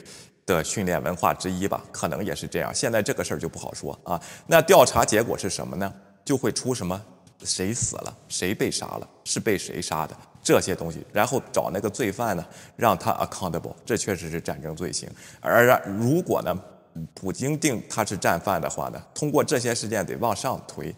[0.46, 2.74] 的训练文化之一吧，可能也是这样。
[2.74, 4.18] 现在这个事儿就不好说啊。
[4.46, 5.92] 那调查结果是什么呢？
[6.26, 7.00] 就会出什么，
[7.44, 15.08] 谁死了，谁被杀了，是被谁杀的这些东西，然后找那个罪犯呢，让他 accountable，这确实是战争罪行。
[15.40, 16.54] 而如果呢，
[17.14, 20.94] 普京定他是战犯的话呢，通过这些事件得往上推。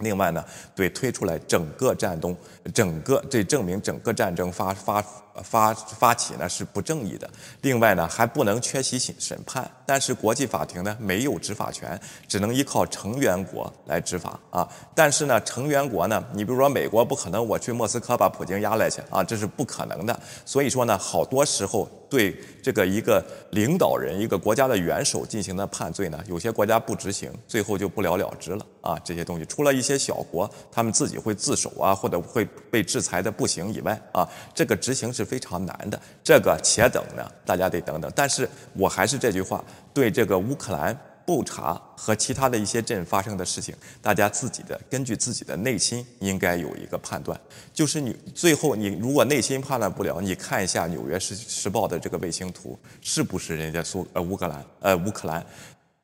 [0.00, 0.42] 另外呢，
[0.74, 2.36] 对推出来整个战东，
[2.74, 5.04] 整个这证明整个战争发发
[5.42, 7.28] 发发起呢是不正义的。
[7.62, 9.70] 另外呢，还不能缺席审审判。
[9.86, 14.68] 但是国际法庭呢没有执法权，只能依靠成员国来执法啊。
[14.94, 20.20] 但是呢，成员国呢，你比如说美国不可能我去莫斯科把普京押来去啊，这是不可能的。
[20.44, 28.96] 所以说呢，好多时候对这个一个领导人、一个国家的元首进行的判罪呢，有些国家不执行，最后就不了了之了啊。
[29.04, 36.00] 这些东西除了一些小国他们自己会自首啊，或者会被制裁的不行以外啊，这个执行是非常难的。
[36.24, 38.10] 这个且等呢，大家得等等。
[38.14, 39.64] 但是我还是这句话。
[39.92, 47.38] 对这个乌克兰布查和其他的一些镇发生的事情，大家自己的根据自己的内心应该有一个判断。
[47.74, 55.44] 就是你最后你如果内心判断不了，你看一下《纽约时时报》的这个卫星图，是不是人家苏呃乌克兰呃乌克兰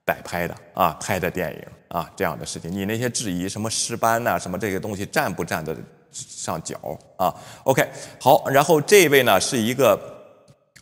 [0.04, 2.70] 摆拍的啊拍的电影啊这样的事情？
[2.70, 5.76] 你那些质疑什么尸斑呐什么这些东西站不站的
[6.28, 6.76] 上脚
[7.16, 7.86] 啊？OK
[8.20, 9.98] 好，然后这位呢是一个。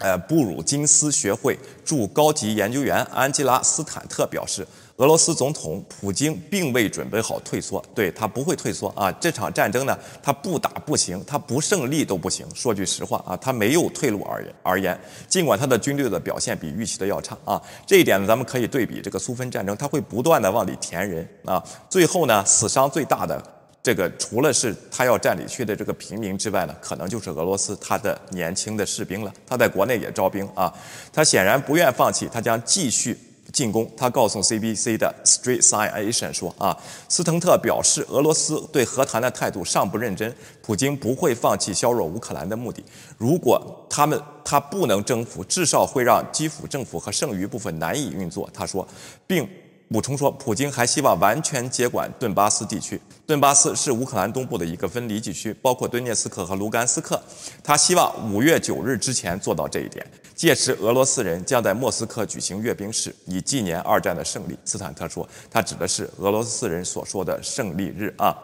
[0.01, 4.67] 呃，布鲁金斯学会驻高级研究员安吉拉·斯坦特表示，
[4.97, 9.11] 俄罗斯总统普京并未准备好退缩，对他不会退缩啊！
[9.13, 12.45] 这场战争呢，他不打不行，他不胜利都不行。
[12.53, 23.41] 说句实话啊，他没有退路而言而言，尽管他的军队的表现比预期的要差啊，这一点呢，咱们可以对比这个苏芬战争，他会不断的往里填人啊，最后呢，死伤最大的。
[23.85, 29.31] 这个除了是他要占领区的这个平民之外呢，可能就是俄罗斯他的年轻的士兵了。
[29.47, 30.73] 他在国内也招兵啊，
[31.13, 33.15] 他显然不愿放弃，他将继续
[33.53, 33.87] 进攻。
[33.95, 36.75] 他告诉 CBC 的 Street Sign Asian 说啊，
[37.11, 42.83] 斯滕特表示，俄罗斯对和谈的态度尚不认真，普京不会放弃削弱乌克兰的目的。
[43.19, 48.49] 如果他们他不能征服，至少会让基辅政府和剩余部分难以运作。
[48.55, 48.89] 他说，
[49.27, 49.47] 并。
[49.95, 53.01] 补充说，普京还希望完全接管顿巴斯地区。
[53.25, 57.23] 顿巴斯是乌克兰东部的一个分离地区，包括顿涅斯克和卢甘斯克。
[57.63, 60.05] 他希望五月九日之前做到这一点，
[60.35, 64.59] 届时俄罗斯人将在莫斯科举行阅兵式，以纪念二战的胜利。
[64.65, 68.37] 斯坦特说，他指的是俄罗斯人所说的胜利日啊。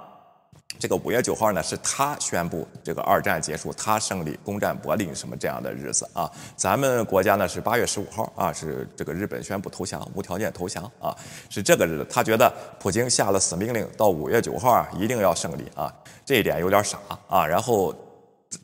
[0.78, 6.30] 这个五月九号呢，是他宣布这个二战结束，他胜利攻占柏林什么这样的日子啊。
[6.56, 11.14] 咱们国家呢是八月十五号啊，是这个日本宣布投降，无条件投降啊，
[11.48, 12.06] 是这个日子。
[12.11, 15.92] 他觉得普京下了死命令，到五月九号啊一定要胜利啊，
[16.24, 17.46] 这一点有点傻啊。
[17.46, 17.94] 然后。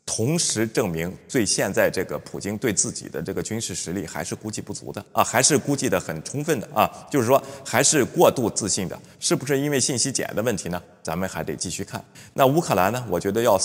[0.05, 10.83] 同时证明，对现在这个普京对自己的这个军事实力还是估计不足的啊，还是估计的很充分的啊，就是说还是过度自信的，是不是因为信息茧的问题呢？
[11.03, 12.05] 咱们还得继续看。
[12.35, 13.05] 那乌克兰呢？
[13.09, 13.61] 我觉得要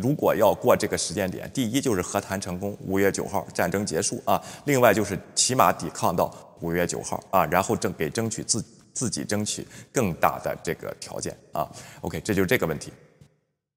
[0.00, 8.64] 如果要过这个时间点，第一就是和谈成功，五月九号战争结束啊，另外就是起码抵抗到五月九号啊，然后争给争取自。
[8.92, 11.66] 自己争取更大的这个条件啊。
[12.00, 12.92] OK，这就是这个问题。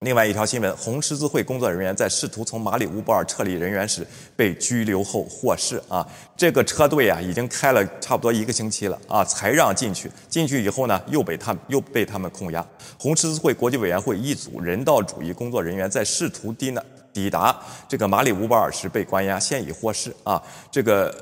[0.04, 6.06] 另外一条新闻，红十字会工作人员在试图从马里乌波尔撤离人员时被拘留后获释啊。
[6.36, 10.12] 这个车队啊已经开了差不多一个星期了啊，才让进去。
[10.28, 12.66] 进去以后呢，又被他们又被他们控压。
[12.98, 20.42] 红十字会国际委员会一组人道主义工作人员在试图抵呢抵达这个马里乌波尔时被关押，现已获释啊。
[20.70, 21.16] 这个。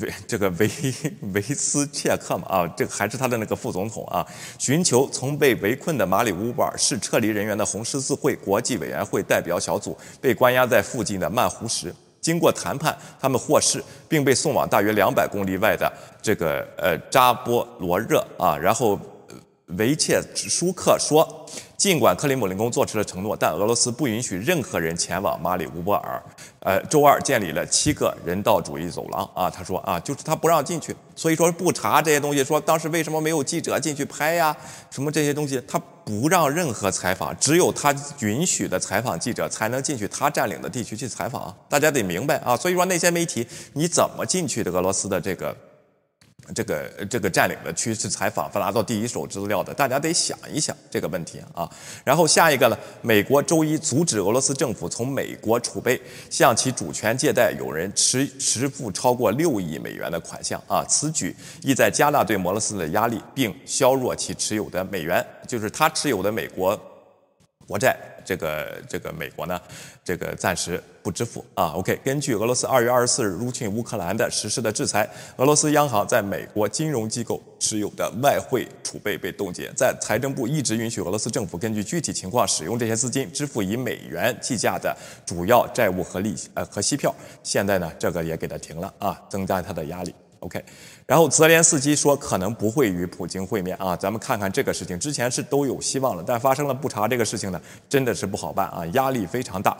[0.00, 0.70] 维这个维
[1.34, 4.26] 维斯切克嘛啊，这个还是他的那个副总统啊，
[4.58, 15.92] 寻求从被围困的马里乌波尔市撤离人员的红十字会国际委员会代表小组被关押在附近的曼湖什，经过谈判，他们获释，并被送往大约两百公里外的
[16.22, 18.98] 这个呃扎波罗热啊，然后
[19.66, 21.46] 维切舒克说。
[21.76, 26.22] 尽管克里姆林宫做出了承诺，但俄罗斯不允许任何人前往马里乌波尔。
[26.60, 32.42] 呃，周二建立了七个人道主义走廊啊，他说啊，就是他不让进去，所以说不查这些东西。
[32.42, 34.56] 说当时为什么没有记者进去拍呀？
[34.90, 41.54] 什么这些东西，他不让任何采访，只有他允许的采访记者才能进去他占领的地区去采访。
[41.68, 45.54] 大家得明白啊，所以说那些媒体你怎么进去的俄罗斯的这个？
[46.52, 51.70] 这个这个占领的区去采访，拿到第一手资料的，大家得想一想这个问题啊。
[52.04, 60.84] 然后下一个呢，美国周一阻止俄罗斯政府从美国储备向其主权借贷有人持持付超过六亿美元的款项啊。
[60.84, 66.78] 此举意在加大对俄罗斯的压力，并削弱其持有的美元，就是他持有的美国
[67.66, 67.96] 国债。
[68.24, 69.60] 这个这个美国呢，
[70.02, 71.72] 这个暂时不支付啊。
[71.74, 79.70] OK，根据俄罗斯二月二十四日入侵乌克兰的实施的制裁，俄罗斯央行在美国金融机构持有的外汇储备被冻结。
[79.76, 87.14] 在财政部一直允许俄罗斯政府根据具体情况使用这些资金支付以美元计价的主要债务和利息呃和息票。
[87.42, 90.14] 现在呢，这个也给它停了啊，增加它的压力。
[90.44, 90.62] OK，
[91.06, 99.74] 然后泽连斯基说可能不会与普京会面啊，咱们看看这个事情，之前是都有希望了，但发生了不查这个事情呢，真的是不好办啊，压力非常大。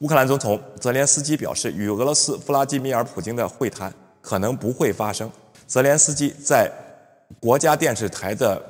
[0.00, 5.30] 乌克兰总统泽连斯基表示，与俄罗斯弗拉基米尔·普京的会谈可能不会发生。
[5.68, 6.68] 泽连斯基在
[7.38, 8.60] 国家电视台的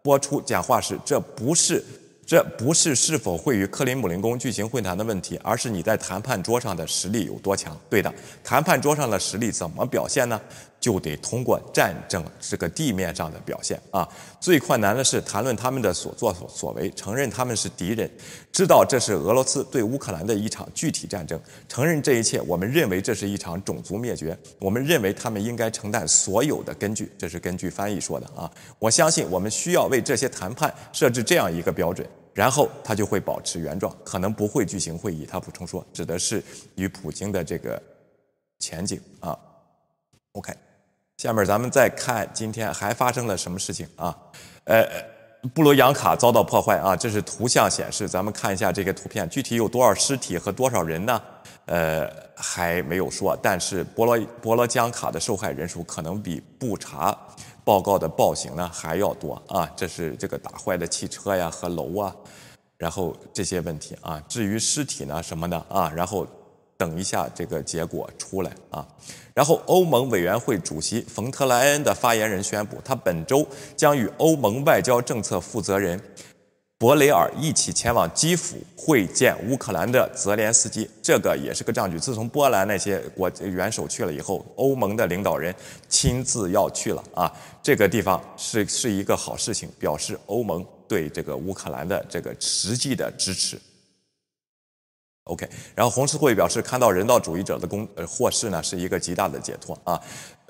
[0.00, 1.84] 播出讲话时，这不是。
[2.28, 7.78] 这不是是否会与克林姆林宫举行会谈的问题，而是你在谈判桌上的实力有多强。
[7.88, 10.40] 对的，谈判桌上的实力怎么表现呢？
[10.80, 14.08] 就得通过战争这个地面上的表现啊。
[14.40, 18.10] 最困难的是谈论他们的所作所所为，承认他们是敌人，
[18.52, 22.40] 知道这是俄罗斯对乌克兰的一场具体战争，承认这一切。
[22.42, 27.10] 我们认为这是一场种族灭绝，我们认为他们应该承担所有的根据。
[27.18, 28.50] 这是根据翻译说的啊。
[28.78, 32.06] 我相信我们需要为这些谈判设置这样一个标准。
[32.32, 35.24] 然后他就会保持原状，可能不会举行会议。
[35.24, 37.82] 他补充说，指的是与普京的这个
[38.58, 39.34] 前景啊。
[40.32, 40.52] OK，
[41.16, 44.14] 下面咱们再看今天还发生了什么事情啊？
[44.64, 44.86] 呃，
[45.54, 48.06] 布罗扬卡遭到破坏啊，这是图像显示。
[48.06, 51.22] 咱们看一下这个图片，具体有多少尸体和多少人呢？
[51.64, 53.34] 呃，还没有说。
[53.42, 57.16] 但是波罗波罗江卡的受害人数可能比布查。
[57.64, 59.68] 报告的暴行呢还要多啊！
[59.74, 62.14] 这是这个打坏的汽车呀和楼啊，
[62.76, 64.22] 然后这些问题啊。
[64.28, 66.24] 至于尸体呢什么的啊，然后
[66.76, 68.86] 等一下这个结果出来啊。
[69.34, 76.00] 然后欧盟委员会主席冯特莱恩的发言人宣布，他本周将与欧盟外交政策负责人。
[76.78, 81.98] 博雷尔一起前往基辅会见乌克兰的泽连斯基，这个也是个证据。
[81.98, 85.54] 自从波兰那些国元首去了以后，欧盟的领导人
[85.88, 93.58] 亲自要去了啊，这个地方是是一个好事情，表示欧盟对这个乌克兰的这个实际的支持。
[95.26, 100.00] OK，然后红十字会表示，看到人道主义者的公呃获释呢，是一个极大的解脱啊。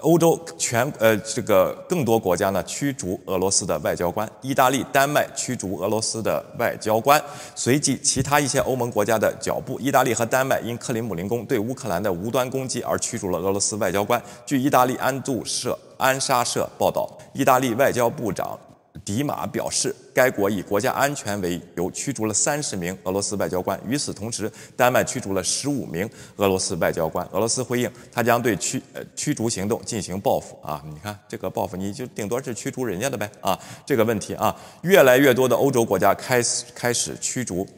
[0.01, 7.19] 欧洲全呃这个更多国家呢驱逐俄罗斯的外交官，意大利、丹麦驱逐俄罗斯的外交官，
[7.55, 14.23] 随即其他一些欧盟国家的脚步，意大利和丹麦因克里姆林宫对乌克兰的无端攻击而驱逐了俄罗斯外交官。
[14.45, 18.59] 据意大利安度社安莎社报道，意大利外交部长。
[19.05, 23.79] 迪马表示，该国以国家安全为由驱逐了三十名俄罗斯外交官。
[23.87, 27.29] 与此同时，丹麦驱逐了十五名俄罗斯外交官。
[27.33, 30.83] 俄罗斯回应，他将对驱呃驱逐行动进行报复啊！
[30.91, 33.59] 你看这个报复，你就顶多是驱逐人家的呗啊！
[33.85, 37.69] 这个问题啊，越来越多的欧洲国家开始开始驱逐。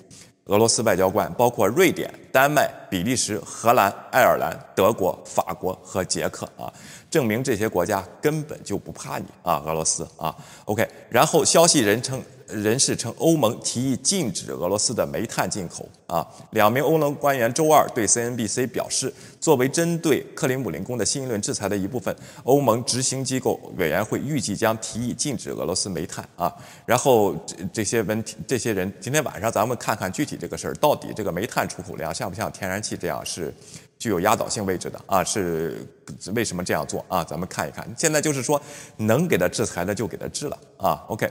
[0.49, 6.72] 俄罗斯外交官包括瑞典、丹麦、比利时、荷兰、爱尔兰、德国、法国和捷克啊，
[7.11, 10.34] 证明这些国家根本就不怕你啊，俄罗斯啊。
[10.64, 15.88] OK，然后消息人称人士称，欧盟提议禁止俄罗斯的煤炭进口。
[16.07, 26.26] 啊，两名欧盟官员周二对 CNBC 表示，作为针对克林姆林宫的新一轮制裁的一部分，欧盟执行机构委员会预计将提议禁止俄罗斯煤炭。
[26.36, 26.51] 啊，
[26.86, 33.53] 然后这这些问题，这些人今天晚上咱们看看具体这个事儿，到底这个煤炭出口量像不像天然气这样是
[33.99, 34.99] 具有压倒性位置的？
[35.05, 35.86] 啊，是
[36.34, 37.05] 为什么这样做？
[37.09, 37.86] 啊，咱们看一看。
[37.99, 38.59] 现在就是说，
[38.96, 40.59] 能给他制裁的就给他治了。
[40.78, 41.30] 啊，OK。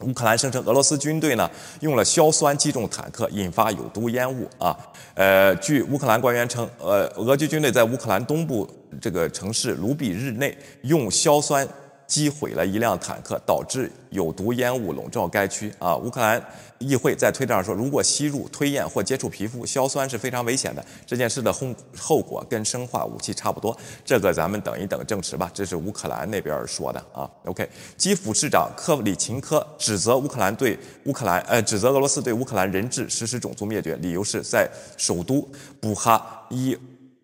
[0.00, 1.48] 乌克兰声称，俄罗斯军队呢
[1.80, 4.76] 用了硝酸击中坦克，引发有毒烟雾啊。
[5.14, 8.68] 呃，据乌克兰官员称，呃，俄军军队在乌克兰东部
[9.00, 11.66] 这个城市卢比日内用硝酸。
[12.06, 15.72] 击毁了一辆坦克，导致有毒烟雾笼罩该区。
[15.78, 16.42] 啊，乌克兰
[16.78, 20.84] 议会在推特上说，如果吸入、吞咽或接触皮肤，硝酸是非常危险的。
[21.06, 23.76] 这件事的后后果跟生化武器差不多。
[24.04, 25.50] 这个咱们等一等证实吧。
[25.54, 27.28] 这是乌克兰那边说的啊。
[27.46, 35.48] OK，基辅市长克里琴科指责乌克兰对乌克兰，呃，指责俄罗斯对乌克兰人质实施种族灭绝，理由是在首都
[35.80, 36.76] 布哈伊。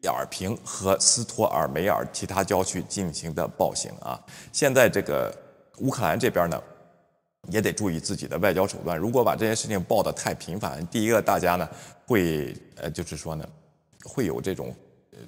[0.08, 4.18] 尔平和斯托尔梅尔其他郊区进行的暴行啊！
[4.52, 5.34] 现在这个
[5.78, 6.62] 乌克兰这边呢，
[7.48, 8.96] 也得注意自己的外交手段。
[8.96, 11.68] 如果把这件事情报得太频繁，第一个大家呢
[12.06, 13.46] 会呃，就是说呢，
[14.04, 14.74] 会有这种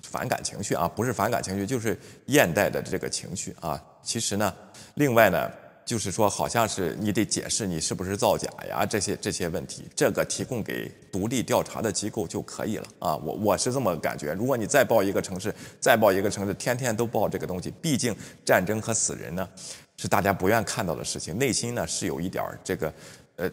[0.02, 3.82] 反感情绪啊，不是反感情绪，就是厌怠的这个情绪啊。
[4.02, 4.54] 其实呢，
[4.94, 5.50] 另外呢。
[5.84, 13.16] 就是说，好像是你得解释你是不是造假呀，这些这些问题，这个提供给独立调查的机构就可以了啊。
[13.16, 14.32] 我我是这么感觉。
[14.32, 19.48] 如果你再报一个城市，再报一个城市，天天都报这个东西，毕竟战争和死人呢，
[19.96, 22.94] 是大家不愿看到的事情，内心呢是有一点这个，
[23.36, 23.50] 呃。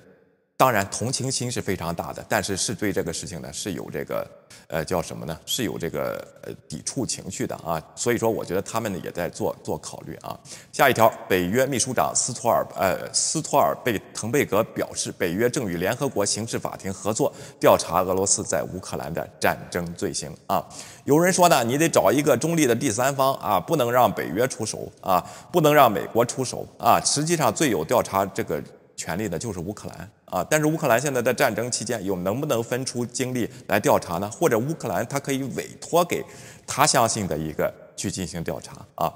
[0.58, 4.30] 当然，同情心是非常大的，但是是对这个事情呢是有这个，
[4.68, 5.40] 呃，叫什么呢？
[5.46, 7.82] 是有这个呃抵触情绪的啊。
[7.96, 10.38] 所以说，我觉得他们呢也在做做考虑啊。
[10.72, 20.64] 下一条，北约秘书长斯托尔呃斯托尔贝滕贝格表示，北约正与联合国刑事法庭合作调查俄罗斯在乌克兰的战争罪行啊。
[21.06, 27.02] 有人说呢，你得找一个中立的第三方啊，不能让北约出手啊，不能让美国出手啊。
[27.04, 28.62] 实际上，最有调查这个
[28.96, 30.12] 权利的就是乌克兰。
[30.30, 34.30] 啊，但是乌克兰现在在战争期间，有能不能分出精力来调查呢？
[34.30, 36.24] 或者乌克兰他可以委托给
[36.68, 39.12] 他相信的一个去进行调查啊？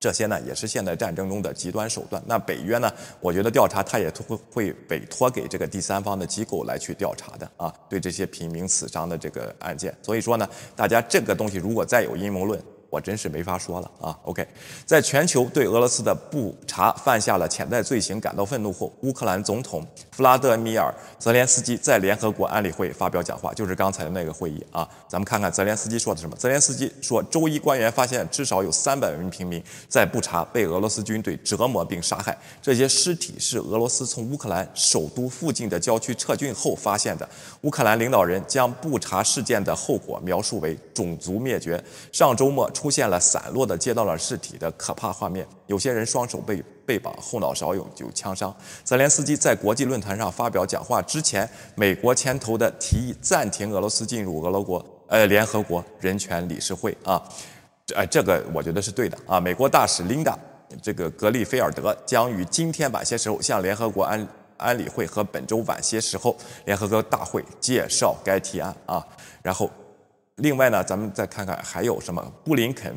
[0.00, 2.22] 这些呢也是现在战争中的极端手段。
[2.26, 9.96] 那北约呢，我觉得调查他也会会委托给这个第三方的机构来去调查的啊，对这些平民死伤的这个案件。
[10.02, 12.62] 所以说呢，大家这个东西如果再有阴谋论。
[12.90, 14.46] 我真是没法说了啊！OK，
[14.86, 20.90] 在全球对俄罗斯的不查犯下了潜在罪行感到愤怒后，乌克兰总统弗拉德米尔·
[21.22, 24.88] 泽连斯基在联合国安理会发表讲话，就是刚才的那个会议啊。
[25.06, 26.34] 咱们看看泽连斯基说的什么。
[26.36, 37.28] 泽连斯基说，周一官员发现至少有三百名平民在布查被俄罗斯军队折磨并杀害，这些尸体是俄罗斯从乌克兰首都附近的郊区撤军后发现的。
[37.60, 41.84] 乌克兰领导人将布查事件的后果描述为种族灭绝。
[42.10, 42.66] 上周末。
[42.78, 48.54] 出现了散落的街道上尸体的可怕画面，有些人双手被被绑，后脑勺有有枪伤。
[48.84, 57.20] 泽连斯基在国际论坛上发表讲话之前，美国牵头的提议暂停俄罗斯进入俄罗国呃联合国人权理事会啊，
[57.96, 59.40] 呃这个我觉得是对的啊。
[59.40, 60.38] 美国大使琳达
[60.80, 64.24] 这个格里菲尔德将于今天晚些时候向联合国安
[64.56, 69.04] 安理会和本周晚些时候联合国大会介绍该提案啊，
[69.42, 69.68] 然后。
[70.38, 72.20] 另外呢，咱们再看看还有什么？
[72.44, 72.94] 布林肯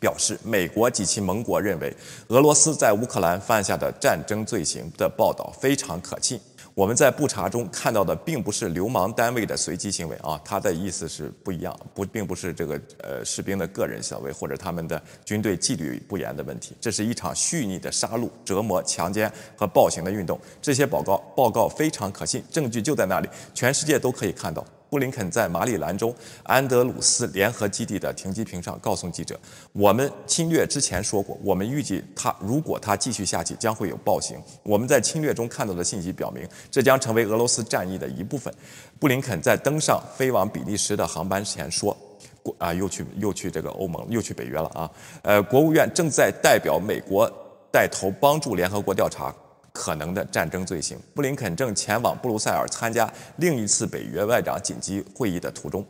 [0.00, 1.94] 表示，美国及其盟国认为
[2.28, 6.40] 俄罗斯在乌克兰犯下的战争罪行的报道非常可信。
[6.74, 20.36] 我们在布查中看到的并不是流氓单位的随机行为啊，他的意思是不一样，不并不是这个呃士兵的个人行为或者他们的军队纪律不严的问题，这是一场蓄意的杀戮、折磨、强奸和暴行的运动。
[20.60, 24.66] 这些报告报告非常可信，证据就在那里，全世界都可以看到。
[24.94, 26.14] 布林肯在马里兰州
[26.44, 29.36] 安德鲁斯联合基地的停机坪上告诉记者
[29.74, 34.40] ：“我们侵略之前说过，我们预计他如果他继续下去，将会有暴行。
[34.62, 38.54] 我们在侵略中看到的信息表明，这将成为俄罗斯战役的一部分。”
[39.00, 41.96] 布林肯在登上飞往比利时的航班前说
[42.40, 44.88] ：“国啊，又去又去这个欧盟，又去北约了啊！
[45.22, 47.28] 呃，国务院正在代表美国
[47.72, 49.34] 带头帮助联合国调查。”
[49.74, 50.98] 可能的战争罪行。
[51.14, 55.84] 布林肯正前往布鲁塞尔参加另一次北约外长紧急会议的途中，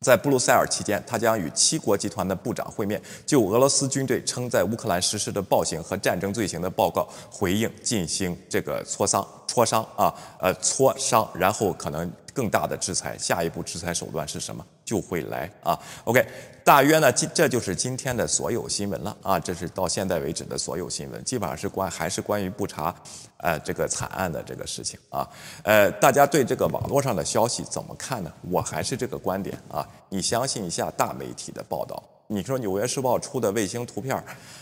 [0.00, 13.16] 在布鲁塞尔期间，他将与七国集团的部长会面，就俄罗斯军队称在乌克兰实施的暴行和战争罪行的报告回应进行这个磋商、磋商啊，呃，磋商，然后可能更大的制裁。
[13.18, 14.64] 下一步制裁手段是什么？
[14.90, 15.78] 就会来啊。
[16.02, 16.26] OK，
[16.64, 19.38] 大约呢，今这就是今天的所有新闻了啊。
[19.38, 22.92] 这是到现在为止的所有新闻，基本上是关还是关于布查
[23.36, 25.24] 呃这个惨案的这个事情啊。
[25.62, 28.32] 呃，大家对这个网络上的消息怎么看呢？
[28.50, 32.02] 我还是这个观点啊，你相信一下大媒体的报道。
[32.32, 34.16] 你说《纽约时报》出的卫星图片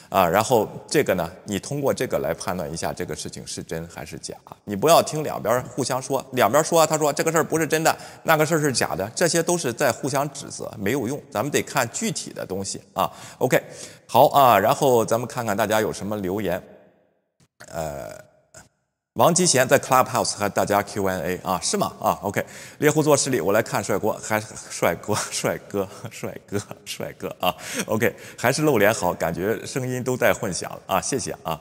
[0.08, 4.34] 啊，然后这个呢，你通过这个来判断一下这个事情是真还是假。
[4.64, 11.20] 你不要听两边互相说，两边说他说这个事儿不是真的，那个事儿是假的，这些都是在互相指责，没有用。
[11.30, 13.12] 咱们得看具体的东西啊。
[13.36, 13.62] OK，
[14.06, 16.62] 好啊，然后咱们看看大家有什么留言，
[17.70, 18.27] 呃。
[19.18, 21.92] 王吉贤在 Clubhouse 和大家 Q&A 啊，是吗？
[22.00, 22.40] 啊，OK，
[22.78, 27.52] 猎户座势力，我来看帅哥，还是帅哥，帅哥，帅哥，帅哥啊
[27.86, 31.60] ，OK，还是露脸好，感觉声音都带混响啊，谢谢啊。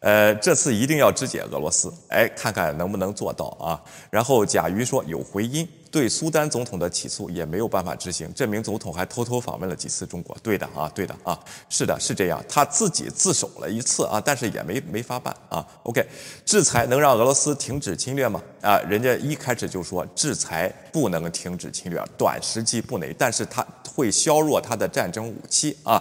[0.00, 3.82] 呃，这次一定要肢解俄罗斯，哎，看看能不能做到啊。
[4.10, 5.68] 然后甲鱼说有回音。
[5.90, 10.36] 对苏丹总统的起诉也没有办法执行，这名总统还偷偷访问了几次中国。
[10.42, 11.40] 对的啊，对的啊，
[11.70, 15.66] 是的，是这样，他自己自首了一次啊，但是也没没法办啊。
[15.84, 16.06] OK，
[16.44, 18.38] 制裁能让俄罗斯停止侵略吗？
[18.60, 25.98] 啊，人家一开始就说制裁不能停止侵略，短时期不能，但是他会削弱他的战争武器啊，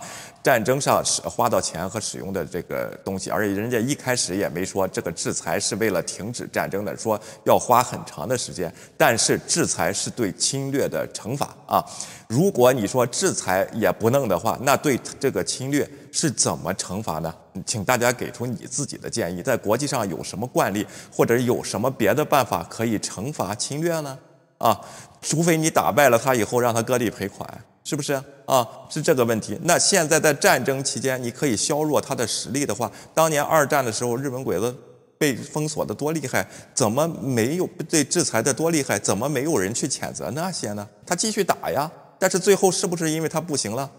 [0.48, 9.92] 战争上使花到钱和使用的这个东西，而且人家一开始也没说这个制裁是为了停止战争的，说要花很长的时间，但是制裁。
[9.98, 11.84] 是对侵略的惩罚啊！
[12.28, 17.34] 如果你说制裁也不弄的话，那对这个侵略是怎么惩罚呢？
[17.66, 19.42] 请大家给出你自己的建议。
[19.42, 24.16] 在国际上有什么惯例，或者有什么别的办法可以惩罚侵略呢？
[24.60, 24.80] 啊，
[25.20, 27.50] 除非你打败了他以后让他割地赔款，
[27.84, 28.68] 是不是啊？
[28.90, 29.56] 是这个问题。
[29.62, 34.76] 那现在在战争期间，你可以削弱他的实力的话，当年二战的时候，日本鬼子。
[35.20, 39.00] 被封锁的多厉害，怎么没有被制裁的多厉害？
[39.00, 40.88] 怎么没有人去谴责那些呢？
[41.08, 43.90] 他继续打呀，但是最后是不是因为他不行了？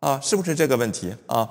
[0.00, 1.48] 啊，是不是这个问题啊？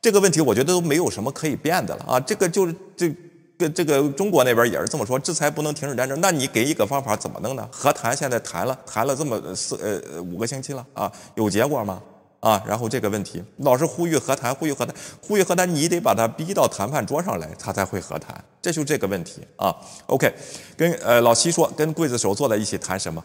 [0.00, 2.18] 这个问题我觉得都没有什么可以变的了啊。
[2.18, 3.14] 这个就是这
[3.58, 6.20] 个这个中国那边也是这么说，制裁不能停止战争。
[6.20, 7.68] 那你给一个方法怎么弄呢？
[7.72, 12.02] 和谈现在谈了谈了这么四呃五个星期了啊，有结果吗？
[12.40, 19.74] 啊，然后这个问题老是呼吁和谈，呼吁和谈，呼吁和谈，你得把他逼到谈判桌上来，他才会和谈，这就这个问题啊。
[20.06, 20.32] OK，
[20.76, 23.24] 跟呃老七说，跟刽子手坐在一起谈什么？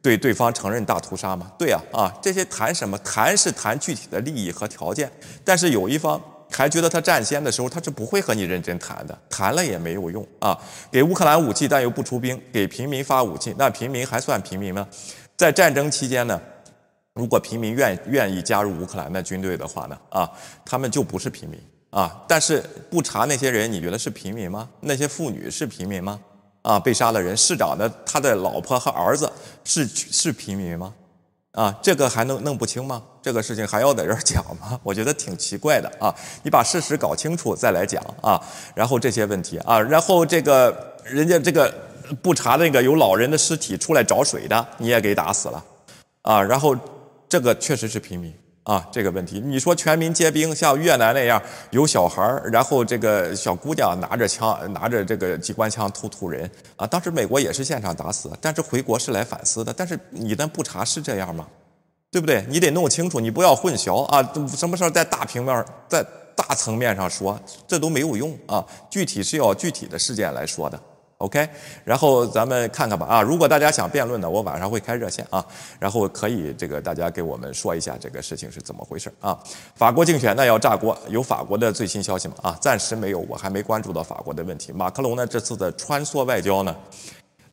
[0.00, 1.50] 对对方承认大屠杀吗？
[1.58, 2.96] 对呀，啊，这些谈什么？
[2.98, 5.10] 谈是谈具体的利益和条件，
[5.44, 6.18] 但是有一方
[6.56, 10.58] 还觉得他占先的时候，他是不会和你认真谈的，谈了也没有用啊。
[10.90, 14.86] 给乌克兰武器但又不出兵，给平民发武器，那平民还算平民吗？
[15.36, 16.40] 在战争期间呢？
[17.14, 19.98] 如果平民愿愿意加入乌克兰的军队的话呢？
[20.10, 20.30] 啊，
[20.64, 22.24] 他们就不是平民啊。
[22.28, 24.68] 但是不查那些人，你觉得是平民吗？
[24.80, 26.20] 那些妇女是平民吗？
[26.62, 29.30] 啊，被杀的人，市长的他的老婆和儿子
[29.64, 30.94] 是是平民吗？
[31.54, 33.02] 啊，这个还能弄不清吗？
[33.22, 34.78] 这个事情还要在这儿讲吗？
[34.84, 36.14] 我觉得挺奇怪的啊。
[36.42, 38.40] 你把事实搞清楚再来讲啊。
[38.74, 41.72] 然后这些问题啊，然后这个人家这个
[42.20, 45.64] 不查那个有老人的尸体出来找水的，你也给打死了
[46.22, 46.42] 啊。
[46.42, 46.76] 然后。
[47.26, 48.32] 这个确实是平民
[48.64, 51.40] 啊，这个问题，你说全民皆兵，像越南那样
[51.70, 61.46] 有小孩儿，然后这个小姑娘拿着枪，拿着这个机关枪突突人啊，当时美国也是现场打死，但是回国是来反思的，但是你的不查是这样吗？
[62.10, 62.42] 对不对？
[62.48, 64.22] 你得弄清楚，你不要混淆啊，
[64.56, 66.02] 什么事儿在大平面，在
[66.34, 67.38] 大层面上说，
[67.68, 70.80] 这都没有用啊，具体是要具体的事件来说的。
[71.24, 71.48] OK，
[71.84, 75.42] 然后咱们看看吧啊，如果大家想辩论的，我晚上会开热线啊，
[75.80, 79.38] 然后可以这个大家给我们说一下这个事情是怎么回事啊。
[79.74, 82.34] 法国竞选那要炸锅，有法国的最新消息吗？
[82.42, 84.70] 啊，暂时没有，我还没关注到法国的问题。
[84.70, 86.76] 马克龙呢这次的穿梭外交呢？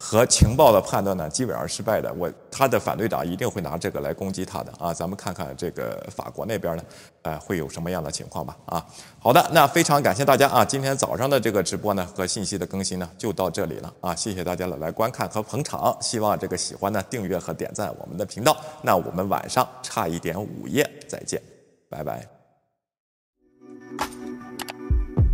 [0.04, 2.12] 和情报的判断呢，基本上失败的。
[2.14, 4.92] 我他的反对党一定会拿这个来攻击他的啊！
[4.92, 6.84] 咱们看看这个法国那边呢，
[7.22, 8.58] 呃，会有什么样的情况吧？
[8.66, 8.84] 啊，
[9.20, 10.66] 好的，那非常感谢大家啊！
[10.66, 14.16] 今天早上的这个直播呢和信息的更新呢就到这里了啊！
[14.16, 18.58] 谢谢大家的来观看和捧场，希望这个喜欢呢订阅和点赞我们的频道。
[18.82, 21.40] 那我们晚上差一点午夜再见，
[21.88, 22.28] 拜拜。